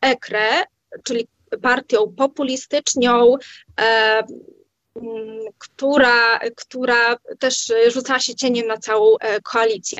EKRE, 0.00 0.64
czyli 1.04 1.28
partią 1.62 2.14
populistyczną, 2.16 3.36
która, 5.58 6.38
która 6.56 7.16
też 7.38 7.72
rzucała 7.88 8.20
się 8.20 8.34
cieniem 8.34 8.66
na 8.66 8.76
całą 8.76 9.18
e, 9.18 9.40
koalicję. 9.40 9.98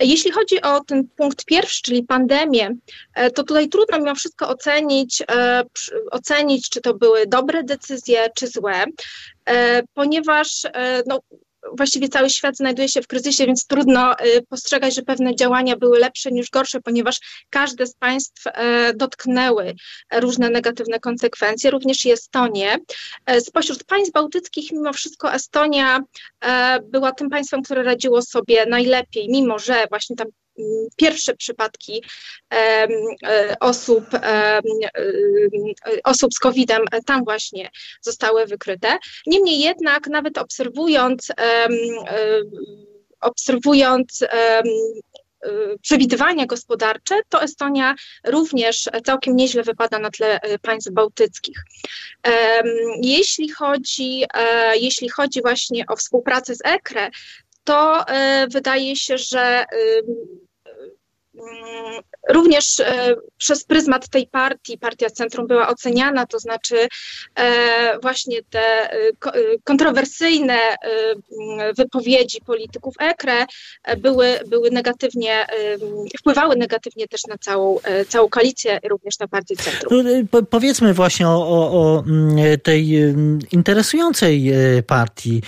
Jeśli 0.00 0.30
chodzi 0.30 0.62
o 0.62 0.80
ten 0.80 1.08
punkt 1.16 1.44
pierwszy, 1.44 1.82
czyli 1.82 2.02
pandemię, 2.02 2.76
e, 3.14 3.30
to 3.30 3.42
tutaj 3.44 3.68
trudno 3.68 3.98
mimo 3.98 4.14
wszystko 4.14 4.48
ocenić, 4.48 5.22
e, 5.30 5.62
ocenić 6.10 6.70
czy 6.70 6.80
to 6.80 6.94
były 6.94 7.26
dobre 7.26 7.62
decyzje, 7.62 8.28
czy 8.36 8.46
złe, 8.46 8.84
ponieważ 9.94 10.62
no, 11.06 11.20
właściwie 11.72 12.08
cały 12.08 12.30
świat 12.30 12.56
znajduje 12.56 12.88
się 12.88 13.02
w 13.02 13.06
kryzysie, 13.06 13.46
więc 13.46 13.66
trudno 13.66 14.12
y, 14.12 14.42
postrzegać, 14.48 14.94
że 14.94 15.02
pewne 15.02 15.36
działania 15.36 15.76
były 15.76 15.98
lepsze 15.98 16.30
niż 16.30 16.50
gorsze, 16.50 16.80
ponieważ 16.80 17.20
każde 17.50 17.86
z 17.86 17.94
państw 17.94 18.42
e, 18.46 18.94
dotknęły 18.94 19.74
różne 20.12 20.50
negatywne 20.50 21.00
konsekwencje, 21.00 21.70
również 21.70 22.04
i 22.04 22.10
Estonię. 22.10 22.76
E, 23.26 23.40
spośród 23.40 23.84
państw 23.84 24.12
bałtyckich, 24.12 24.72
mimo 24.72 24.92
wszystko 24.92 25.32
Estonia 25.32 26.00
e, 26.40 26.80
była 26.80 27.12
tym 27.12 27.30
państwem, 27.30 27.62
które 27.62 27.82
radziło 27.82 28.22
sobie 28.22 28.66
najlepiej, 28.66 29.28
mimo 29.28 29.58
że 29.58 29.86
właśnie 29.90 30.16
tam 30.16 30.26
pierwsze 30.96 31.36
przypadki 31.36 32.02
e, 32.54 32.86
osób, 33.60 34.04
osób 36.04 36.34
z 36.34 36.38
COVID-em 36.38 36.82
tam 37.06 37.24
właśnie 37.24 37.70
zostały 38.02 38.46
wykryte. 38.46 38.98
Niemniej 39.26 39.60
jednak, 39.60 40.06
nawet 40.06 40.38
obserwując, 40.38 41.32
obserwując 43.20 44.24
przewidywania 45.82 46.46
gospodarcze, 46.46 47.20
to 47.28 47.42
Estonia 47.42 47.94
również 48.24 48.88
całkiem 49.04 49.36
nieźle 49.36 49.62
wypada 49.62 49.98
na 49.98 50.10
tle 50.10 50.40
e, 50.40 50.58
państw 50.58 50.90
bałtyckich. 50.90 51.58
Jeśli 53.02 53.50
chodzi, 53.50 54.24
e, 54.34 54.76
jeśli 54.78 55.08
chodzi 55.08 55.42
właśnie 55.42 55.84
o 55.88 55.96
współpracę 55.96 56.54
z 56.54 56.60
EKRE, 56.64 57.10
to 57.64 58.04
wydaje 58.50 58.96
się, 58.96 59.18
że 59.18 59.64
również 62.28 62.80
e, 62.80 63.16
przez 63.36 63.64
pryzmat 63.64 64.08
tej 64.08 64.26
partii, 64.26 64.78
partia 64.78 65.10
Centrum 65.10 65.46
była 65.46 65.68
oceniana, 65.68 66.26
to 66.26 66.38
znaczy 66.38 66.88
e, 67.34 67.98
właśnie 68.02 68.42
te 68.50 68.92
e, 68.92 68.96
kontrowersyjne 69.64 70.58
wypowiedzi 71.76 72.40
polityków 72.46 72.94
EKRE 72.98 73.46
były, 73.98 74.40
były 74.46 74.70
negatywnie, 74.70 75.46
wpływały 76.18 76.56
negatywnie 76.56 77.08
też 77.08 77.24
na 77.28 77.38
całą, 77.38 77.78
całą 78.08 78.28
koalicję, 78.28 78.78
również 78.88 79.18
na 79.18 79.28
partię 79.28 79.56
Centrum. 79.56 80.04
No, 80.32 80.42
powiedzmy 80.50 80.94
właśnie 80.94 81.28
o, 81.28 81.48
o, 81.48 81.70
o 81.70 82.04
tej 82.62 82.94
interesującej 83.52 84.52
partii, 84.86 85.42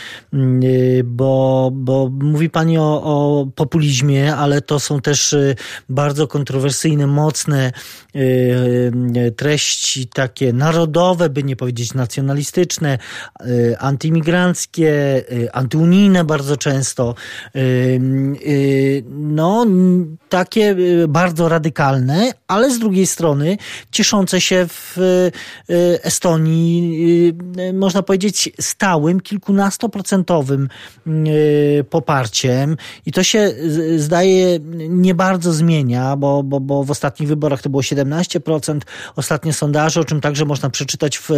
bo, 1.04 1.70
bo 1.72 2.10
mówi 2.22 2.50
Pani 2.50 2.78
o, 2.78 3.02
o 3.04 3.46
populizmie, 3.54 4.36
ale 4.36 4.60
to 4.60 4.80
są 4.80 5.00
też 5.00 5.34
bardzo 5.88 6.26
kontrowersyjne, 6.26 7.06
mocne 7.06 7.72
treści 9.36 10.06
takie 10.06 10.52
narodowe, 10.52 11.30
by 11.30 11.42
nie 11.42 11.56
powiedzieć 11.56 11.94
nacjonalistyczne, 11.94 12.98
antyimigranckie, 13.78 15.24
antyunijne 15.52 16.24
bardzo 16.24 16.56
często. 16.56 17.14
No, 19.10 19.66
takie 20.28 20.76
bardzo 21.08 21.48
radykalne, 21.48 22.32
ale 22.48 22.70
z 22.70 22.78
drugiej 22.78 23.06
strony 23.06 23.56
cieszące 23.90 24.40
się 24.40 24.66
w 24.68 24.96
Estonii, 26.02 27.32
można 27.74 28.02
powiedzieć, 28.02 28.50
stałym, 28.60 29.20
kilkunastoprocentowym 29.20 30.68
poparciem 31.90 32.76
i 33.06 33.12
to 33.12 33.22
się 33.22 33.54
zdaje 33.96 34.58
nie 34.88 35.14
bardzo 35.14 35.52
zmienia, 35.52 35.65
bo, 36.16 36.42
bo, 36.42 36.60
bo 36.60 36.84
w 36.84 36.90
ostatnich 36.90 37.28
wyborach 37.28 37.62
to 37.62 37.70
było 37.70 37.82
17%. 37.82 38.80
Ostatnie 39.16 39.52
sondaże, 39.52 40.00
o 40.00 40.04
czym 40.04 40.20
także 40.20 40.44
można 40.44 40.70
przeczytać 40.70 41.18
w 41.18 41.30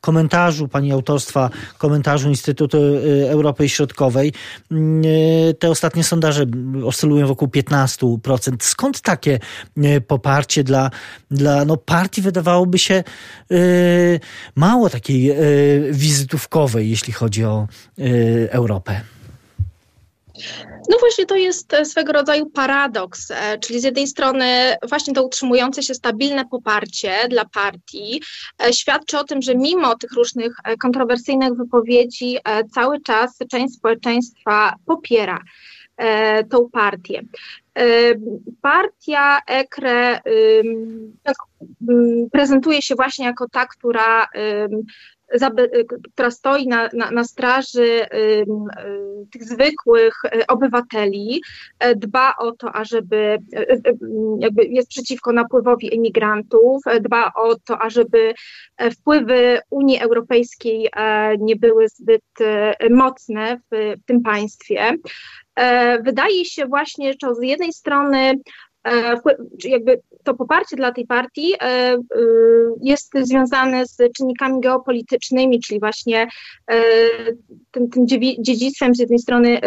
komentarzu 0.00 0.68
pani 0.68 0.92
autorstwa, 0.92 1.50
komentarzu 1.78 2.28
Instytutu 2.28 2.78
y, 2.78 3.30
Europy 3.30 3.68
Środkowej. 3.68 4.32
Y, 4.72 5.54
te 5.58 5.70
ostatnie 5.70 6.04
sondaże 6.04 6.46
oscylują 6.84 7.26
wokół 7.26 7.48
15%. 7.48 8.56
Skąd 8.60 9.00
takie 9.00 9.38
y, 9.78 10.00
poparcie 10.00 10.64
dla, 10.64 10.90
dla 11.30 11.64
no, 11.64 11.76
partii 11.76 12.22
wydawałoby 12.22 12.78
się 12.78 13.04
mało 14.56 14.90
takiej 14.90 15.34
wizytówkowej, 15.90 16.90
jeśli 16.90 17.12
chodzi 17.12 17.44
o 17.44 17.68
Europę? 18.50 19.15
No 20.90 20.98
właśnie 21.00 21.26
to 21.26 21.36
jest 21.36 21.74
e, 21.74 21.84
swego 21.84 22.12
rodzaju 22.12 22.50
paradoks, 22.50 23.30
e, 23.30 23.58
czyli 23.58 23.80
z 23.80 23.84
jednej 23.84 24.06
strony 24.06 24.76
właśnie 24.88 25.14
to 25.14 25.26
utrzymujące 25.26 25.82
się 25.82 25.94
stabilne 25.94 26.44
poparcie 26.44 27.12
dla 27.30 27.44
partii 27.44 28.22
e, 28.66 28.72
świadczy 28.72 29.18
o 29.18 29.24
tym, 29.24 29.42
że 29.42 29.54
mimo 29.54 29.96
tych 29.96 30.12
różnych 30.12 30.56
kontrowersyjnych 30.82 31.54
wypowiedzi 31.54 32.38
cały 32.74 33.00
czas 33.00 33.38
część 33.50 33.74
społeczeństwa 33.74 34.74
popiera 34.86 35.38
tą 36.50 36.70
partię. 36.72 37.22
Partia 38.60 39.40
EKRE 39.46 40.20
tak, 41.22 41.36
prezentuje 42.32 42.82
się 42.82 42.94
właśnie 42.94 43.26
jako 43.26 43.48
ta, 43.48 43.66
która 43.66 44.26
która 46.12 46.30
stoi 46.30 46.68
na, 46.68 46.88
na, 46.92 47.10
na 47.10 47.24
straży 47.24 48.06
y, 48.14 48.44
tych 49.32 49.44
zwykłych 49.44 50.14
y, 50.24 50.46
obywateli, 50.46 51.42
dba 51.96 52.34
o 52.38 52.52
to, 52.52 52.72
ażeby 52.72 53.38
jakby 54.38 54.64
jest 54.64 54.88
przeciwko 54.88 55.32
napływowi 55.32 55.94
emigrantów, 55.94 56.82
dba 57.00 57.32
o 57.36 57.54
to, 57.54 57.78
ażeby 57.78 58.34
wpływy 58.92 59.58
Unii 59.70 60.00
Europejskiej 60.00 60.90
nie 61.38 61.56
były 61.56 61.88
zbyt 61.88 62.24
mocne 62.90 63.56
w, 63.56 63.94
w 64.02 64.04
tym 64.04 64.22
państwie. 64.22 64.92
Wydaje 66.02 66.44
się 66.44 66.66
właśnie, 66.66 67.12
że 67.22 67.34
z 67.34 67.42
jednej 67.42 67.72
strony 67.72 68.34
jakby 69.64 70.02
to 70.24 70.34
poparcie 70.34 70.76
dla 70.76 70.92
tej 70.92 71.06
partii 71.06 71.54
e, 71.54 71.58
e, 71.62 71.98
jest 72.82 73.12
związane 73.22 73.86
z 73.86 73.96
czynnikami 74.16 74.60
geopolitycznymi, 74.60 75.60
czyli 75.60 75.80
właśnie 75.80 76.28
e, 76.70 76.82
tym, 77.70 77.90
tym 77.90 78.06
dziedzictwem 78.38 78.94
z 78.94 78.98
jednej 78.98 79.18
strony 79.18 79.60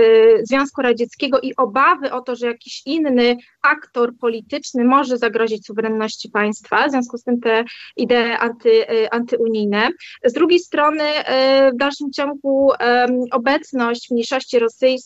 Związku 0.44 0.82
Radzieckiego 0.82 1.40
i 1.40 1.56
obawy 1.56 2.12
o 2.12 2.22
to, 2.22 2.36
że 2.36 2.48
jakiś 2.48 2.82
inny 2.86 3.38
aktor 3.62 4.18
polityczny 4.18 4.84
może 4.84 5.18
zagrozić 5.18 5.66
suwerenności 5.66 6.30
państwa, 6.30 6.88
w 6.88 6.92
związku 6.92 7.18
z 7.18 7.24
tym 7.24 7.40
te 7.40 7.64
idee 7.98 8.38
anty, 8.40 8.86
antyunijne. 9.12 9.90
Z 10.24 10.34
drugiej 10.34 10.60
strony 10.60 11.04
w 11.74 11.78
dalszym 11.78 12.12
ciągu 12.12 12.72
obecność 13.32 14.12
mniejszości 14.12 14.60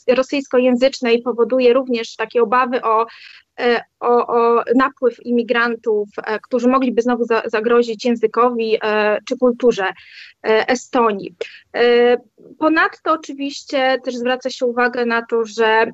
rosyjskojęzycznej 0.08 1.22
powoduje 1.22 1.74
również 1.74 2.16
takie 2.16 2.42
obawy 2.42 2.82
o 2.82 3.06
E, 3.06 3.43
o, 4.00 4.28
o, 4.28 4.64
napływ 4.76 5.26
imigrantów, 5.26 6.10
e, 6.24 6.40
którzy 6.40 6.68
mogliby 6.68 7.02
znowu 7.02 7.26
za, 7.26 7.44
zagrozić 7.46 8.06
językowi 8.06 8.78
e, 8.84 9.18
czy 9.26 9.38
kulturze 9.38 9.86
Estonii. 10.68 11.36
Ponadto 12.60 13.12
oczywiście 13.12 13.98
też 14.04 14.16
zwraca 14.16 14.50
się 14.50 14.66
uwagę 14.66 15.06
na 15.06 15.26
to, 15.26 15.46
że 15.46 15.92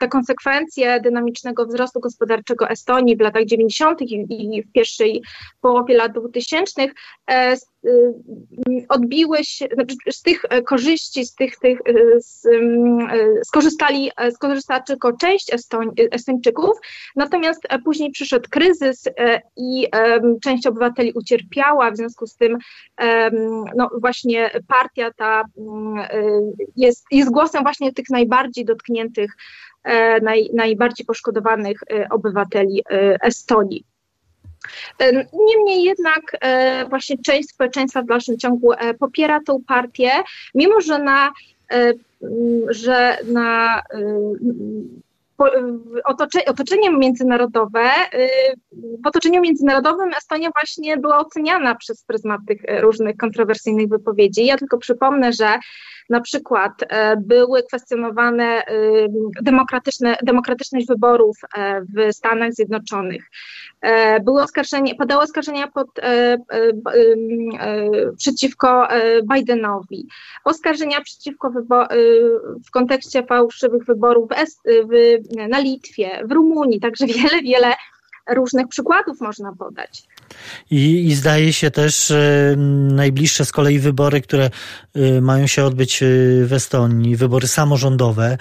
te 0.00 0.08
konsekwencje 0.08 1.00
dynamicznego 1.00 1.66
wzrostu 1.66 2.00
gospodarczego 2.00 2.68
Estonii 2.68 3.16
w 3.16 3.20
latach 3.20 3.44
90. 3.44 4.00
i 4.02 4.62
w 4.62 4.72
pierwszej 4.72 5.22
połowie 5.60 5.96
lat 5.96 6.12
2000 6.12 6.88
odbiły 8.88 9.44
się, 9.44 9.66
znaczy 9.74 9.94
z 10.10 10.22
tych 10.22 10.42
korzyści, 10.66 11.24
z 11.24 11.34
tych, 11.34 11.58
tych 11.58 11.78
z, 12.18 12.48
skorzystali, 13.44 14.10
skorzystała 14.34 14.80
tylko 14.80 15.12
część 15.12 15.52
Estoń, 15.52 15.90
Estończyków, 16.10 16.78
Natomiast 17.16 17.60
e, 17.68 17.78
później 17.78 18.10
przyszedł 18.10 18.48
kryzys 18.50 19.06
e, 19.06 19.40
i 19.56 19.88
część 20.42 20.66
obywateli 20.66 21.12
ucierpiała, 21.12 21.90
w 21.90 21.96
związku 21.96 22.26
z 22.26 22.36
tym 22.36 22.58
no 23.76 23.90
właśnie 24.00 24.50
partia 24.68 25.10
ta 25.16 25.44
mm, 25.58 25.98
e, 25.98 26.08
jest, 26.76 27.04
jest 27.10 27.30
głosem 27.30 27.62
właśnie 27.62 27.92
tych 27.92 28.10
najbardziej 28.10 28.64
dotkniętych, 28.64 29.30
naj, 30.22 30.50
najbardziej 30.54 31.06
poszkodowanych 31.06 31.80
obywateli 32.10 32.82
Estonii. 33.22 33.84
Niemniej 35.32 35.82
jednak 35.82 36.22
właśnie 36.88 37.18
część 37.18 37.48
społeczeństwa 37.48 38.02
w 38.02 38.06
dalszym 38.06 38.38
ciągu 38.38 38.72
popiera 38.98 39.40
tą 39.46 39.64
partię, 39.66 40.10
mimo 40.54 40.80
że 40.80 40.98
na 40.98 41.32
że 42.68 43.18
na 43.24 43.82
otoczenie 46.46 46.90
międzynarodowe, 46.90 47.90
y, 48.14 48.28
w 49.04 49.06
otoczeniu 49.06 49.40
międzynarodowym 49.40 50.10
Estonia 50.18 50.50
właśnie 50.54 50.96
była 50.96 51.18
oceniana 51.18 51.74
przez 51.74 52.04
pryzmat 52.04 52.40
tych 52.48 52.62
różnych 52.80 53.16
kontrowersyjnych 53.16 53.88
wypowiedzi. 53.88 54.46
Ja 54.46 54.56
tylko 54.56 54.78
przypomnę, 54.78 55.32
że 55.32 55.58
na 56.10 56.20
przykład 56.20 56.72
e, 56.88 57.16
były 57.16 57.62
kwestionowane 57.62 58.62
y, 58.70 59.08
demokratyczne, 59.42 60.16
demokratyczność 60.22 60.86
wyborów 60.86 61.36
e, 61.56 61.80
w 61.80 62.12
Stanach 62.12 62.52
Zjednoczonych. 62.52 63.30
E, 63.80 64.20
były 64.20 64.42
oskarżenia, 64.42 64.94
padały 64.94 65.22
oskarżenia 65.22 65.68
pod, 65.68 65.88
przeciwko 68.16 68.88
Bidenowi, 69.34 70.08
oskarżenia 70.44 71.00
przeciwko 71.00 71.50
w 72.66 72.70
kontekście 72.70 73.22
fałszywych 73.22 73.84
wyborów 73.84 74.30
w, 74.30 74.66
w, 74.66 75.48
na 75.48 75.58
Litwie, 75.58 76.22
w 76.24 76.32
Rumunii, 76.32 76.80
także 76.80 77.06
wiele, 77.06 77.42
wiele 77.42 77.74
różnych 78.28 78.68
przykładów 78.68 79.20
można 79.20 79.52
podać. 79.52 80.06
I, 80.70 81.06
I, 81.06 81.14
zdaje 81.14 81.52
się 81.52 81.70
też 81.70 82.12
najbliższe 82.90 83.44
z 83.44 83.52
kolei 83.52 83.78
wybory, 83.78 84.20
które 84.20 84.50
y, 84.96 85.20
mają 85.20 85.46
się 85.46 85.64
odbyć 85.64 86.02
y, 86.02 86.06
w 86.46 86.52
Estonii, 86.52 87.16
wybory 87.16 87.46
samorządowe, 87.46 88.38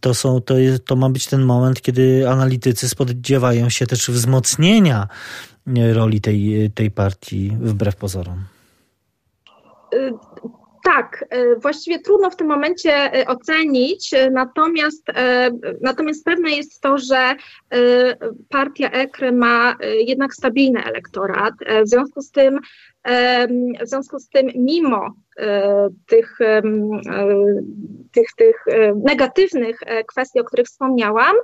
to, 0.00 0.14
są, 0.14 0.40
to, 0.40 0.58
jest, 0.58 0.84
to 0.84 0.96
ma 0.96 1.10
być 1.10 1.26
ten 1.26 1.42
moment, 1.42 1.82
kiedy 1.82 2.28
analitycy 2.28 2.88
spodziewają 2.88 3.68
się 3.68 3.86
też 3.86 4.10
wzmocnienia 4.10 5.08
y, 5.68 5.94
roli 5.94 6.20
tej, 6.20 6.70
tej 6.74 6.90
partii 6.90 7.56
wbrew 7.60 7.96
pozorom. 7.96 8.44
Tak, 10.94 11.24
e, 11.30 11.56
właściwie 11.56 11.98
trudno 11.98 12.30
w 12.30 12.36
tym 12.36 12.46
momencie 12.46 12.92
e, 12.92 13.26
ocenić, 13.26 14.14
e, 14.14 14.30
natomiast, 14.30 15.06
natomiast 15.80 16.24
pewne 16.24 16.50
jest 16.50 16.80
to, 16.80 16.98
że 16.98 17.34
partia 18.48 18.90
EKRY 18.90 19.32
ma 19.32 19.76
jednak 20.06 20.34
stabilny 20.34 20.84
elektorat. 20.84 21.54
W 21.84 21.88
związku 21.88 22.20
z 22.22 22.30
tym, 22.30 22.60
w 23.80 23.88
związku 23.88 24.18
z 24.18 24.28
tym 24.28 24.46
mimo 24.54 25.14
tych, 26.06 26.38
tych, 28.12 28.28
tych 28.36 28.64
negatywnych 29.04 29.78
kwestii, 30.06 30.40
o 30.40 30.44
których 30.44 30.66
wspomniałam, 30.66 31.36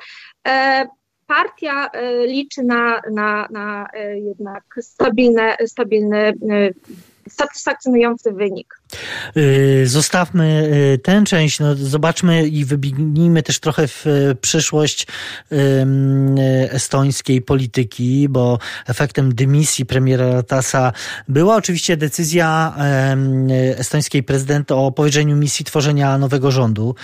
partia 1.26 1.90
liczy 2.26 2.62
na, 2.62 3.00
na, 3.12 3.48
na 3.50 3.86
jednak 4.14 4.64
stabilne, 4.80 5.56
stabilny 5.66 6.32
satysfakcjonujący 7.28 8.32
wynik. 8.32 8.74
Y, 9.36 9.82
zostawmy 9.86 10.70
y, 10.94 10.98
tę 10.98 11.22
część, 11.26 11.60
no 11.60 11.74
zobaczmy 11.74 12.46
i 12.46 12.64
wybiegnijmy 12.64 13.42
też 13.42 13.60
trochę 13.60 13.88
w 13.88 14.06
y, 14.06 14.36
przyszłość 14.40 15.06
estońskiej 16.70 17.42
polityki, 17.42 18.28
bo 18.28 18.58
efektem 18.86 19.34
dymisji 19.34 19.86
premiera 19.86 20.32
Ratasa 20.32 20.92
była 21.28 21.56
oczywiście 21.56 21.96
decyzja 21.96 22.74
estońskiej 23.76 24.22
prezydent 24.22 24.72
o 24.72 24.92
powierzeniu 24.92 25.36
misji 25.36 25.64
tworzenia 25.64 26.18
nowego 26.18 26.50
rządu. 26.50 26.94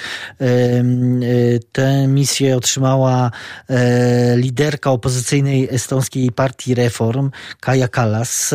Tę 1.72 2.06
misję 2.08 2.56
otrzymała 2.56 3.30
e, 3.68 4.36
liderka 4.36 4.90
opozycyjnej 4.90 5.68
estońskiej 5.70 6.32
partii 6.32 6.74
Reform, 6.74 7.30
Kaja 7.60 7.88
Kallas. 7.88 8.54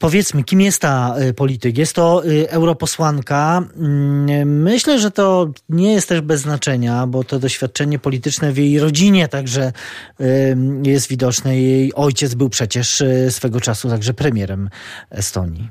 Powiedzmy, 0.00 0.44
kim 0.44 0.60
jest 0.60 0.82
ta 0.82 1.14
y, 1.28 1.34
polityk? 1.34 1.78
Jest 1.78 1.96
to 1.96 2.24
y, 2.24 2.50
europosłanka. 2.50 3.62
Mm, 3.76 4.62
myślę, 4.62 4.98
że 4.98 5.10
to 5.10 5.48
nie 5.68 5.92
jest 5.92 6.08
też 6.08 6.20
bez 6.20 6.40
znaczenia, 6.40 7.06
bo 7.06 7.24
to 7.24 7.38
doświadczenie 7.38 7.98
polityczne 7.98 8.52
w 8.52 8.58
jej 8.58 8.78
rodzinie 8.78 9.28
także 9.28 9.72
y, 10.20 10.56
jest 10.82 11.08
widoczne. 11.08 11.60
Jej 11.60 11.94
ojciec 11.94 12.34
był 12.34 12.48
przecież 12.48 13.02
swego 13.30 13.60
czasu 13.60 13.88
także 13.88 14.14
premierem 14.14 14.70
Estonii. 15.10 15.68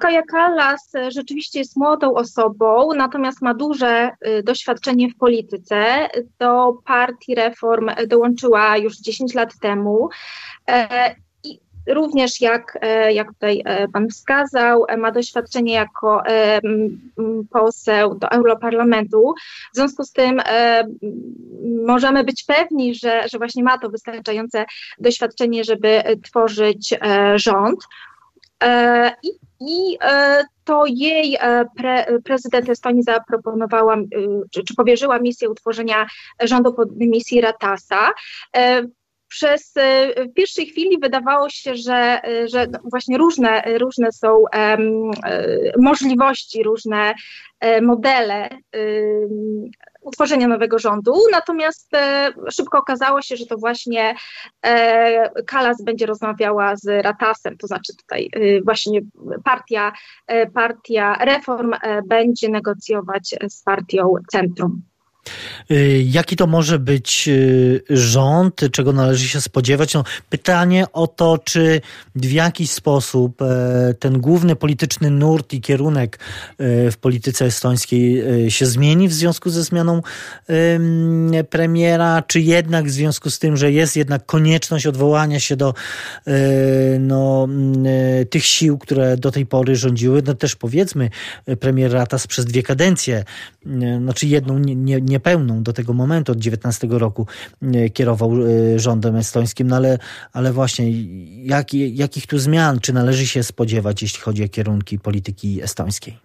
Kaja 0.00 0.22
Kallas 0.22 0.92
rzeczywiście 1.08 1.58
jest 1.58 1.76
młodą 1.76 2.14
osobą, 2.14 2.88
natomiast 2.96 3.42
ma 3.42 3.54
duże 3.54 4.10
doświadczenie 4.44 5.08
w 5.08 5.16
polityce. 5.16 6.08
Do 6.38 6.72
partii 6.86 7.34
Reform 7.34 7.90
dołączyła 8.06 8.76
już 8.76 8.98
10 8.98 9.34
lat 9.34 9.58
temu 9.60 10.08
e, 10.70 11.14
Również 11.86 12.40
jak, 12.40 12.78
e, 12.80 13.12
jak 13.12 13.28
tutaj 13.28 13.62
e, 13.64 13.88
Pan 13.88 14.08
wskazał, 14.08 14.84
e, 14.88 14.96
ma 14.96 15.12
doświadczenie 15.12 15.72
jako 15.72 16.22
poseł 17.50 18.14
do 18.14 18.30
Europarlamentu. 18.30 19.34
W 19.72 19.76
związku 19.76 20.04
z 20.04 20.12
tym 20.12 20.42
możemy 21.86 22.24
być 22.24 22.44
pewni, 22.44 22.94
że, 22.94 23.28
że 23.28 23.38
właśnie 23.38 23.62
ma 23.62 23.78
to 23.78 23.90
wystarczające 23.90 24.64
doświadczenie, 24.98 25.64
żeby 25.64 26.02
tworzyć 26.24 26.94
rząd. 27.34 27.80
I, 29.22 29.28
i 29.60 29.98
to 30.64 30.84
jej 30.86 31.38
pre, 31.76 32.06
prezydent 32.24 32.68
Estonii 32.68 33.02
zaproponowała, 33.02 33.96
czy, 34.50 34.64
czy 34.64 34.74
powierzyła 34.74 35.18
misję 35.18 35.50
utworzenia 35.50 36.06
rządu 36.42 36.72
pod 36.72 36.96
misji 36.96 37.40
Ratasa 37.40 38.10
przez 39.32 39.76
e, 39.76 40.24
w 40.24 40.34
pierwszej 40.34 40.66
chwili 40.66 40.98
wydawało 40.98 41.48
się, 41.50 41.74
że, 41.74 42.20
e, 42.24 42.48
że 42.48 42.66
właśnie 42.90 43.18
różne, 43.18 43.62
różne 43.78 44.12
są 44.12 44.44
możliwości, 45.78 46.62
różne 46.62 47.14
modele 47.82 48.48
utworzenia 50.00 50.48
nowego 50.48 50.78
rządu, 50.78 51.14
natomiast 51.32 51.90
szybko 52.50 52.78
okazało 52.78 53.22
się, 53.22 53.36
że 53.36 53.46
to 53.46 53.56
właśnie 53.56 54.14
Kalas 55.46 55.82
będzie 55.84 56.06
rozmawiała 56.06 56.76
z 56.76 57.04
Ratasem, 57.04 57.56
to 57.58 57.66
znaczy 57.66 57.92
tutaj 57.96 58.30
właśnie 58.64 59.00
partia, 59.44 59.92
partia 60.54 61.14
reform 61.24 61.72
będzie 62.06 62.48
negocjować 62.48 63.34
z 63.48 63.62
partią 63.62 64.14
Centrum. 64.32 64.82
Y, 65.70 66.04
jaki 66.06 66.36
to 66.36 66.46
może 66.46 66.78
być 66.78 67.28
y, 67.28 67.82
rząd, 67.90 68.60
czego 68.72 68.92
należy 68.92 69.28
się 69.28 69.40
spodziewać? 69.40 69.94
No, 69.94 70.04
pytanie 70.30 70.84
o 70.92 71.06
to, 71.06 71.38
czy 71.38 71.80
w 72.14 72.32
jakiś 72.32 72.70
sposób 72.70 73.42
e, 73.42 73.94
ten 73.98 74.20
główny 74.20 74.56
polityczny 74.56 75.10
nurt 75.10 75.52
i 75.52 75.60
kierunek 75.60 76.18
e, 76.58 76.90
w 76.90 76.96
polityce 76.96 77.44
estońskiej 77.44 78.20
e, 78.46 78.50
się 78.50 78.66
zmieni 78.66 79.08
w 79.08 79.12
związku 79.12 79.50
ze 79.50 79.62
zmianą 79.62 80.02
premiera, 81.50 82.22
czy 82.22 82.40
jednak 82.40 82.86
w 82.86 82.90
związku 82.90 83.30
z 83.30 83.38
tym, 83.38 83.56
że 83.56 83.72
jest 83.72 83.96
jednak 83.96 84.26
konieczność 84.26 84.86
odwołania 84.86 85.40
się 85.40 85.56
do 85.56 85.74
no, 87.00 87.48
tych 88.30 88.44
sił, 88.46 88.78
które 88.78 89.16
do 89.16 89.30
tej 89.30 89.46
pory 89.46 89.76
rządziły. 89.76 90.22
No 90.26 90.34
też 90.34 90.56
powiedzmy, 90.56 91.10
premier 91.60 91.92
Ratas 91.92 92.26
przez 92.26 92.44
dwie 92.44 92.62
kadencje, 92.62 93.24
znaczy 93.98 94.26
jedną 94.26 94.58
nie, 94.58 95.00
nie 95.00 95.11
niepełną 95.12 95.62
do 95.62 95.72
tego 95.72 95.92
momentu, 95.92 96.32
od 96.32 96.38
19 96.38 96.88
roku 96.90 97.26
e, 97.62 97.90
kierował 97.90 98.32
e, 98.32 98.78
rządem 98.78 99.16
estońskim, 99.16 99.68
no 99.68 99.76
ale, 99.76 99.98
ale 100.32 100.52
właśnie 100.52 100.84
jak, 101.44 101.74
jakich 101.74 102.26
tu 102.26 102.38
zmian, 102.38 102.80
czy 102.80 102.92
należy 102.92 103.26
się 103.26 103.42
spodziewać, 103.42 104.02
jeśli 104.02 104.20
chodzi 104.20 104.44
o 104.44 104.48
kierunki 104.48 104.98
polityki 104.98 105.62
estońskiej? 105.62 106.18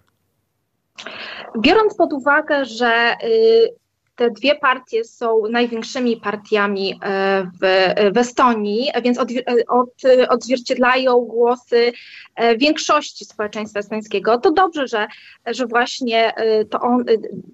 Biorąc 1.60 1.96
pod 1.96 2.14
uwagę, 2.14 2.66
że 2.66 3.16
y, 3.24 3.87
te 4.18 4.32
dwie 4.32 4.56
partie 4.56 5.04
są 5.04 5.42
największymi 5.50 6.18
partiami 6.18 7.00
e, 7.04 7.44
w, 7.62 7.94
w 8.14 8.18
Estonii, 8.18 8.90
więc 9.04 9.18
od, 9.18 9.30
od, 9.68 9.90
odzwierciedlają 10.30 11.20
głosy 11.20 11.92
e, 12.36 12.58
większości 12.58 13.26
społeczeństwa 13.26 13.80
estońskiego. 13.80 14.38
To 14.38 14.52
dobrze, 14.52 14.88
że, 14.88 15.08
że 15.46 15.66
właśnie 15.66 16.36
e, 16.36 16.66
to 16.66 16.80
on, 16.80 17.06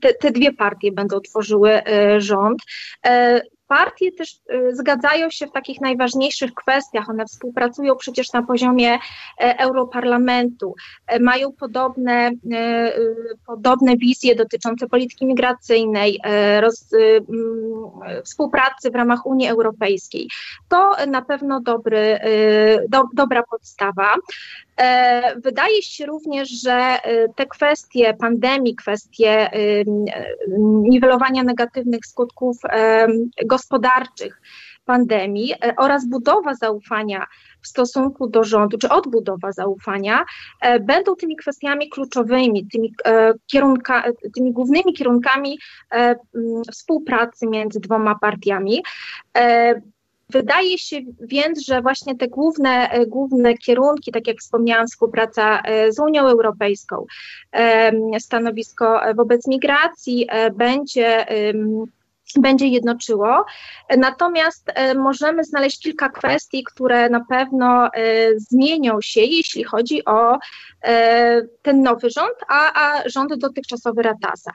te, 0.02 0.14
te 0.14 0.32
dwie 0.32 0.54
partie 0.54 0.92
będą 0.92 1.20
tworzyły 1.20 1.82
rząd 2.18 2.62
partie 3.68 4.12
też 4.12 4.42
y, 4.54 4.76
zgadzają 4.76 5.30
się 5.30 5.48
w 5.48 5.52
takich 5.52 5.82
najważniejszych 5.82 6.54
kwestiach. 6.54 7.10
One 7.10 7.26
współpracują 7.26 7.96
przecież 7.96 8.34
na 8.34 8.44
poziomie 8.44 8.94
e, 8.94 9.00
Europarlamentu, 9.60 10.76
e, 11.08 11.20
mają 11.20 11.52
podobne, 11.52 12.32
e, 12.54 12.94
podobne 13.48 13.98
wizje 13.98 14.36
dotyczące 14.36 14.88
polityki 14.88 15.26
migracyjnej, 15.26 16.20
roz, 16.60 16.90
współpracy 18.24 18.92
w 18.92 18.96
ramach 18.96 19.26
Unii 19.26 19.48
Europejskiej. 19.48 20.30
To 20.70 20.96
na 21.08 21.22
pewno 21.22 21.62
dobry, 21.62 22.20
do, 22.90 23.04
dobra 23.14 23.44
podstawa. 23.44 24.16
E, 24.78 25.40
wydaje 25.40 25.82
się 25.82 26.06
również, 26.06 26.50
że 26.50 26.74
e, 26.74 27.30
te 27.36 27.46
kwestie 27.46 28.14
pandemii, 28.14 28.76
kwestie 28.76 29.50
niwelowania 30.82 31.44
negatywnych 31.44 32.06
skutków 32.06 32.58
gospodarczych 33.46 34.42
pandemii 34.86 35.54
e, 35.54 35.74
oraz 35.78 36.08
budowa 36.08 36.54
zaufania 36.54 37.26
w 37.62 37.68
stosunku 37.68 38.28
do 38.28 38.44
rządu, 38.44 38.78
czy 38.78 38.90
odbudowa 38.90 39.52
zaufania, 39.52 40.26
będą 40.82 41.16
tymi 41.16 41.36
kwestiami 41.36 41.90
kluczowymi, 41.90 42.68
tymi, 42.68 42.94
kierunka, 43.52 44.04
tymi 44.36 44.54
głównymi 44.54 44.94
kierunkami 44.94 45.60
współpracy 46.72 47.48
między 47.48 47.80
dwoma 47.80 48.16
partiami. 48.20 48.84
Wydaje 50.30 50.78
się 50.78 51.00
więc, 51.22 51.66
że 51.66 51.82
właśnie 51.82 52.16
te 52.16 52.28
główne, 52.28 52.90
e, 52.90 53.06
główne 53.06 53.58
kierunki, 53.58 54.12
tak 54.12 54.28
jak 54.28 54.38
wspomniałam, 54.38 54.88
współpraca 54.88 55.62
e, 55.62 55.92
z 55.92 56.00
Unią 56.00 56.28
Europejską, 56.28 57.06
stanowisko 58.20 59.02
wobec 59.16 59.48
migracji 59.48 60.28
e, 60.30 60.52
będzie 60.52 61.26
będzie 62.40 62.68
jednoczyło. 62.68 63.46
Natomiast 63.98 64.72
możemy 64.96 65.44
znaleźć 65.44 65.80
kilka 65.80 66.10
kwestii, 66.10 66.64
które 66.64 67.10
na 67.10 67.26
pewno 67.30 67.90
zmienią 68.36 69.02
się, 69.02 69.22
jeśli 69.22 69.64
chodzi 69.64 70.06
o 70.06 70.38
ten 71.62 71.82
nowy 71.82 72.10
rząd, 72.10 72.36
a, 72.48 72.86
a 72.86 73.10
rząd 73.10 73.36
dotychczasowy 73.36 74.02
Ratasa. 74.02 74.52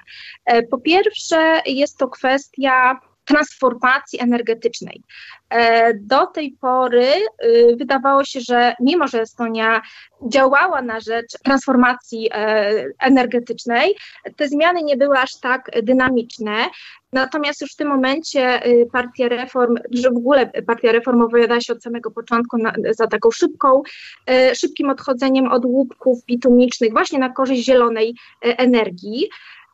Po 0.70 0.78
pierwsze, 0.78 1.60
jest 1.66 1.98
to 1.98 2.08
kwestia 2.08 3.00
transformacji 3.28 4.20
energetycznej. 4.22 5.02
E, 5.50 5.94
do 5.94 6.26
tej 6.26 6.56
pory 6.60 7.06
y, 7.44 7.76
wydawało 7.78 8.24
się, 8.24 8.40
że 8.40 8.74
mimo, 8.80 9.08
że 9.08 9.20
Estonia 9.20 9.82
działała 10.28 10.82
na 10.82 11.00
rzecz 11.00 11.32
transformacji 11.44 12.28
e, 12.32 12.84
energetycznej, 13.00 13.94
te 14.36 14.48
zmiany 14.48 14.82
nie 14.82 14.96
były 14.96 15.18
aż 15.18 15.40
tak 15.40 15.70
dynamiczne. 15.82 16.66
Natomiast 17.12 17.60
już 17.60 17.72
w 17.72 17.76
tym 17.76 17.88
momencie 17.88 18.66
y, 18.66 18.88
Partia 18.92 19.28
Reform, 19.28 19.74
że 19.90 20.10
w 20.10 20.16
ogóle 20.16 20.50
Partia 20.66 20.92
Reform 20.92 21.22
opowiada 21.22 21.60
się 21.60 21.72
od 21.72 21.82
samego 21.82 22.10
początku 22.10 22.58
na, 22.58 22.72
za 22.90 23.06
taką 23.06 23.30
szybką, 23.30 23.82
e, 24.26 24.54
szybkim 24.54 24.90
odchodzeniem 24.90 25.48
od 25.48 25.64
łupków 25.64 26.24
bitumicznych 26.24 26.92
właśnie 26.92 27.18
na 27.18 27.28
korzyść 27.28 27.64
zielonej 27.64 28.14
energii. 28.42 29.28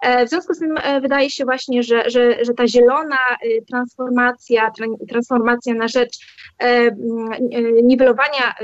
E, 0.05 0.27
w 0.27 0.29
związku 0.29 0.55
z 0.55 0.59
tym 0.59 0.75
e, 0.83 1.01
wydaje 1.01 1.31
się 1.31 1.45
właśnie, 1.45 1.83
że, 1.83 2.11
że, 2.11 2.45
że 2.45 2.55
ta 2.55 2.69
zielona 2.69 3.19
e, 3.33 3.63
transformacja, 3.71 4.71
transformacja 5.09 5.75
na 5.75 5.89
rzecz 5.89 6.19
niwelowania 7.83 8.55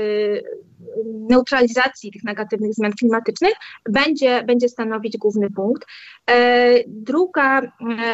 neutralizacji 1.05 2.11
tych 2.11 2.23
negatywnych 2.23 2.73
zmian 2.73 2.91
klimatycznych 2.91 3.53
będzie, 3.89 4.43
będzie 4.43 4.69
stanowić 4.69 5.17
główny 5.17 5.49
punkt. 5.49 5.85
E, 6.29 6.73
druga 6.87 7.61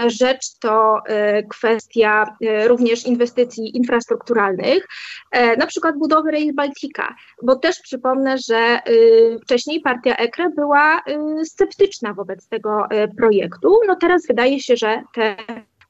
rzecz 0.08 0.60
to 0.60 1.02
kwestia 1.50 2.38
również 2.68 3.06
inwestycji 3.06 3.78
infrastrukturalnych, 3.78 4.88
na 5.58 5.68
przykład 5.68 5.98
budowy 5.98 6.32
Rail 6.32 6.56
Baltica, 6.56 7.16
bo 7.44 7.56
też 7.56 7.80
przypomnę, 7.80 8.38
że 8.38 8.80
wcześniej 9.44 9.82
partia 9.82 10.16
EKRE 10.16 10.50
była 10.50 11.02
sceptyczna 11.44 12.14
wobec 12.14 12.48
tego 12.48 12.86
projektu. 13.18 13.80
No 13.88 13.96
teraz 13.96 14.28
wydaje 14.28 14.60
się, 14.60 14.76
że 14.76 15.02
te 15.14 15.36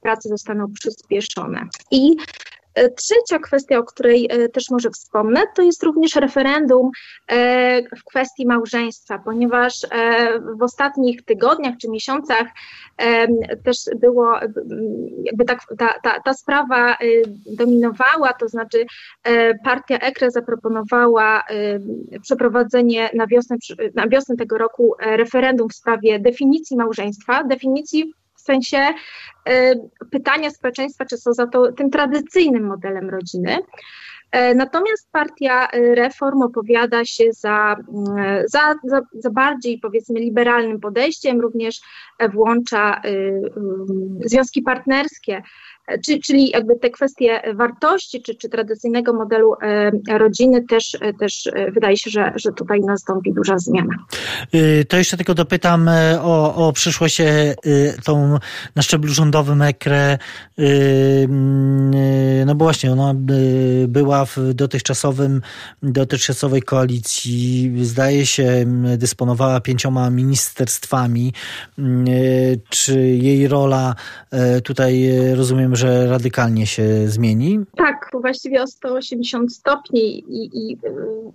prace 0.01 0.29
zostaną 0.29 0.73
przyspieszone. 0.73 1.61
I 1.91 2.15
e, 2.17 2.66
Trzecia 2.95 3.39
kwestia, 3.39 3.77
o 3.77 3.83
której 3.83 4.27
e, 4.29 4.49
też 4.49 4.69
może 4.69 4.89
wspomnę, 4.89 5.41
to 5.55 5.61
jest 5.61 5.83
również 5.83 6.15
referendum 6.15 6.91
e, 7.27 7.81
w 7.97 8.03
kwestii 8.03 8.45
małżeństwa, 8.45 9.19
ponieważ 9.25 9.73
w 10.59 10.63
ostatnich 10.63 11.25
tygodniach 11.25 11.75
czy 11.81 11.89
miesiącach 11.89 12.47
też 13.63 13.75
było, 14.01 14.39
jakby 15.23 15.45
ta, 15.45 15.57
ta, 16.03 16.19
ta 16.19 16.33
sprawa 16.33 16.97
dominowała, 17.45 18.33
to 18.33 18.47
znaczy 18.47 18.85
partia 19.63 19.99
EKRE 19.99 20.31
zaproponowała 20.31 21.43
przeprowadzenie 22.21 23.09
na 23.13 23.27
wiosnę, 23.27 23.57
na 23.95 24.07
wiosnę 24.07 24.35
tego 24.35 24.57
roku 24.57 24.95
referendum 24.99 25.69
w 25.69 25.75
sprawie 25.75 26.19
definicji 26.19 26.77
małżeństwa, 26.77 27.43
definicji 27.43 28.13
sensie 28.47 28.93
y, 29.49 29.89
pytania 30.11 30.49
społeczeństwa, 30.49 31.05
czy 31.05 31.17
są 31.17 31.33
za 31.33 31.47
to 31.47 31.71
tym 31.71 31.89
tradycyjnym 31.89 32.67
modelem 32.67 33.09
rodziny. 33.09 33.57
E, 34.31 34.55
natomiast 34.55 35.11
partia 35.11 35.67
y, 35.75 35.95
reform 35.95 36.41
opowiada 36.41 37.05
się 37.05 37.23
za, 37.31 37.75
y, 38.43 38.47
za, 38.47 38.75
za, 38.83 39.01
za, 39.13 39.29
bardziej 39.29 39.79
powiedzmy 39.79 40.19
liberalnym 40.19 40.79
podejściem, 40.79 41.41
również 41.41 41.81
włącza 42.33 43.01
związki 44.25 44.61
partnerskie 44.61 45.41
czyli 46.25 46.49
jakby 46.49 46.75
te 46.75 46.89
kwestie 46.89 47.41
wartości, 47.55 48.21
czy, 48.21 48.35
czy 48.35 48.49
tradycyjnego 48.49 49.13
modelu 49.13 49.53
e, 49.61 50.17
rodziny 50.17 50.63
też, 50.63 50.97
e, 51.01 51.13
też 51.13 51.47
e, 51.47 51.71
wydaje 51.71 51.97
się, 51.97 52.09
że, 52.09 52.33
że 52.35 52.51
tutaj 52.51 52.79
nastąpi 52.79 53.33
duża 53.33 53.57
zmiana. 53.57 53.95
Y, 54.55 54.85
to 54.85 54.97
jeszcze 54.97 55.17
tylko 55.17 55.33
dopytam 55.33 55.89
o, 56.21 56.67
o 56.67 56.73
przyszłość 56.73 57.21
tą 58.03 58.37
na 58.75 58.81
szczeblu 58.81 59.13
rządowym 59.13 59.61
EKRE. 59.61 60.17
Y, 60.59 61.27
no 62.45 62.55
bo 62.55 62.65
właśnie 62.65 62.91
ona 62.91 63.13
była 63.87 64.25
w 64.25 64.37
dotychczasowym, 64.53 65.41
dotychczasowej 65.83 66.61
koalicji, 66.61 67.73
zdaje 67.81 68.25
się, 68.25 68.65
dysponowała 68.97 69.61
pięcioma 69.61 70.09
ministerstwami. 70.09 71.33
Y, 71.79 72.59
czy 72.69 72.99
jej 73.01 73.47
rola 73.47 73.95
tutaj 74.63 75.09
rozumiem, 75.35 75.75
że 75.77 76.07
radykalnie 76.07 76.67
się 76.67 76.83
zmieni? 77.07 77.59
Tak, 77.77 78.09
właściwie 78.21 78.63
o 78.63 78.67
180 78.67 79.53
stopni 79.53 80.19
i, 80.19 80.49
i 80.53 80.77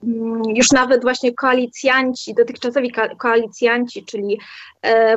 mm, 0.04 0.42
już 0.56 0.70
nawet 0.70 1.02
właśnie 1.02 1.34
koalicjanci, 1.34 2.34
dotychczasowi 2.34 2.92
koalicjanci, 3.18 4.04
czyli 4.04 4.38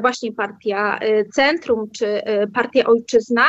właśnie 0.01 0.33
partia 0.33 0.99
e, 0.99 1.25
Centrum 1.25 1.89
czy 1.91 2.07
e, 2.07 2.47
partia 2.47 2.83
Ojczyzna, 2.85 3.45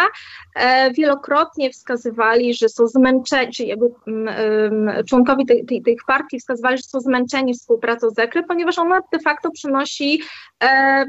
wielokrotnie 0.94 1.70
wskazywali, 1.70 2.54
że 2.54 2.68
są 2.68 2.86
zmęczeni, 2.86 3.52
czyli 3.52 3.68
jakby 3.68 3.86
mm, 4.06 5.04
członkowie 5.04 5.44
tych 5.84 6.04
partii 6.06 6.40
wskazywali, 6.40 6.76
że 6.76 6.82
są 6.82 7.00
zmęczeni 7.00 7.54
współpracą 7.54 8.10
z 8.10 8.18
EKRE, 8.18 8.42
ponieważ 8.42 8.78
ona 8.78 9.00
de 9.12 9.18
facto 9.18 9.50
przynosi 9.50 10.22
mm, 10.60 11.06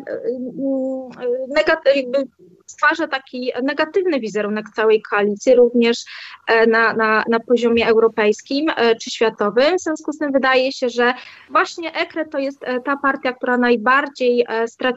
jakby 1.95 2.27
stwarza 2.67 3.07
taki 3.07 3.51
negatywny 3.63 4.19
wizerunek 4.19 4.65
całej 4.75 5.01
koalicji, 5.01 5.55
również 5.55 6.03
e, 6.47 6.67
na, 6.67 6.93
na, 6.93 7.23
na 7.29 7.39
poziomie 7.39 7.87
europejskim 7.87 8.69
e, 8.69 8.95
czy 8.95 9.11
światowym. 9.11 9.77
W 9.77 9.81
związku 9.81 10.13
z 10.13 10.17
tym 10.17 10.31
wydaje 10.31 10.71
się, 10.71 10.89
że 10.89 11.13
właśnie 11.49 11.93
EKRE 11.93 12.25
to 12.25 12.37
jest 12.37 12.63
e, 12.63 12.79
ta 12.79 12.97
partia, 12.97 13.33
która 13.33 13.57
najbardziej 13.57 14.45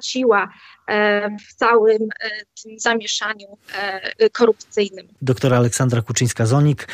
straciła 0.00 0.48
w 1.48 1.54
całym 1.54 1.98
tym 2.62 2.78
zamieszaniu 2.78 3.46
korupcyjnym. 4.32 5.08
Doktora 5.22 5.56
Aleksandra 5.56 6.00
Kuczyńska-Zonik, 6.00 6.88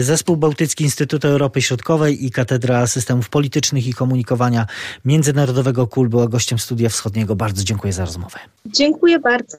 Zespół 0.00 0.36
Bałtycki 0.36 0.84
Instytutu 0.84 1.28
Europy 1.28 1.62
Środkowej 1.62 2.24
i 2.24 2.30
Katedra 2.30 2.86
Systemów 2.86 3.28
Politycznych 3.28 3.86
i 3.86 3.92
Komunikowania 3.92 4.66
Międzynarodowego 5.04 5.86
KUL 5.86 6.08
była 6.08 6.28
gościem 6.28 6.58
Studia 6.58 6.88
Wschodniego. 6.88 7.36
Bardzo 7.36 7.64
dziękuję 7.64 7.92
za 7.92 8.04
rozmowę. 8.04 8.38
Dziękuję 8.66 9.18
bardzo. 9.18 9.58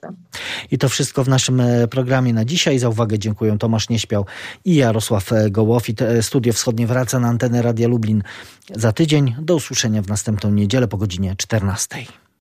I 0.71 0.77
to 0.77 0.89
wszystko 0.89 1.23
w 1.23 1.27
naszym 1.27 1.61
e, 1.61 1.87
programie 1.87 2.33
na 2.33 2.45
dzisiaj. 2.45 2.79
Za 2.79 2.89
uwagę 2.89 3.19
dziękuję 3.19 3.57
Tomasz 3.57 3.89
Nieśpiał 3.89 4.25
i 4.65 4.75
Jarosław 4.75 5.33
e, 5.33 5.49
Gołofit. 5.49 6.01
E, 6.01 6.23
Studio 6.23 6.53
Wschodnie 6.53 6.87
wraca 6.87 7.19
na 7.19 7.27
antenę 7.27 7.61
Radia 7.61 7.87
Lublin 7.87 8.23
za 8.75 8.91
tydzień. 8.91 9.35
Do 9.39 9.55
usłyszenia 9.55 10.01
w 10.01 10.07
następną 10.07 10.51
niedzielę 10.51 10.87
po 10.87 10.97
godzinie 10.97 11.35
14. 11.37 11.97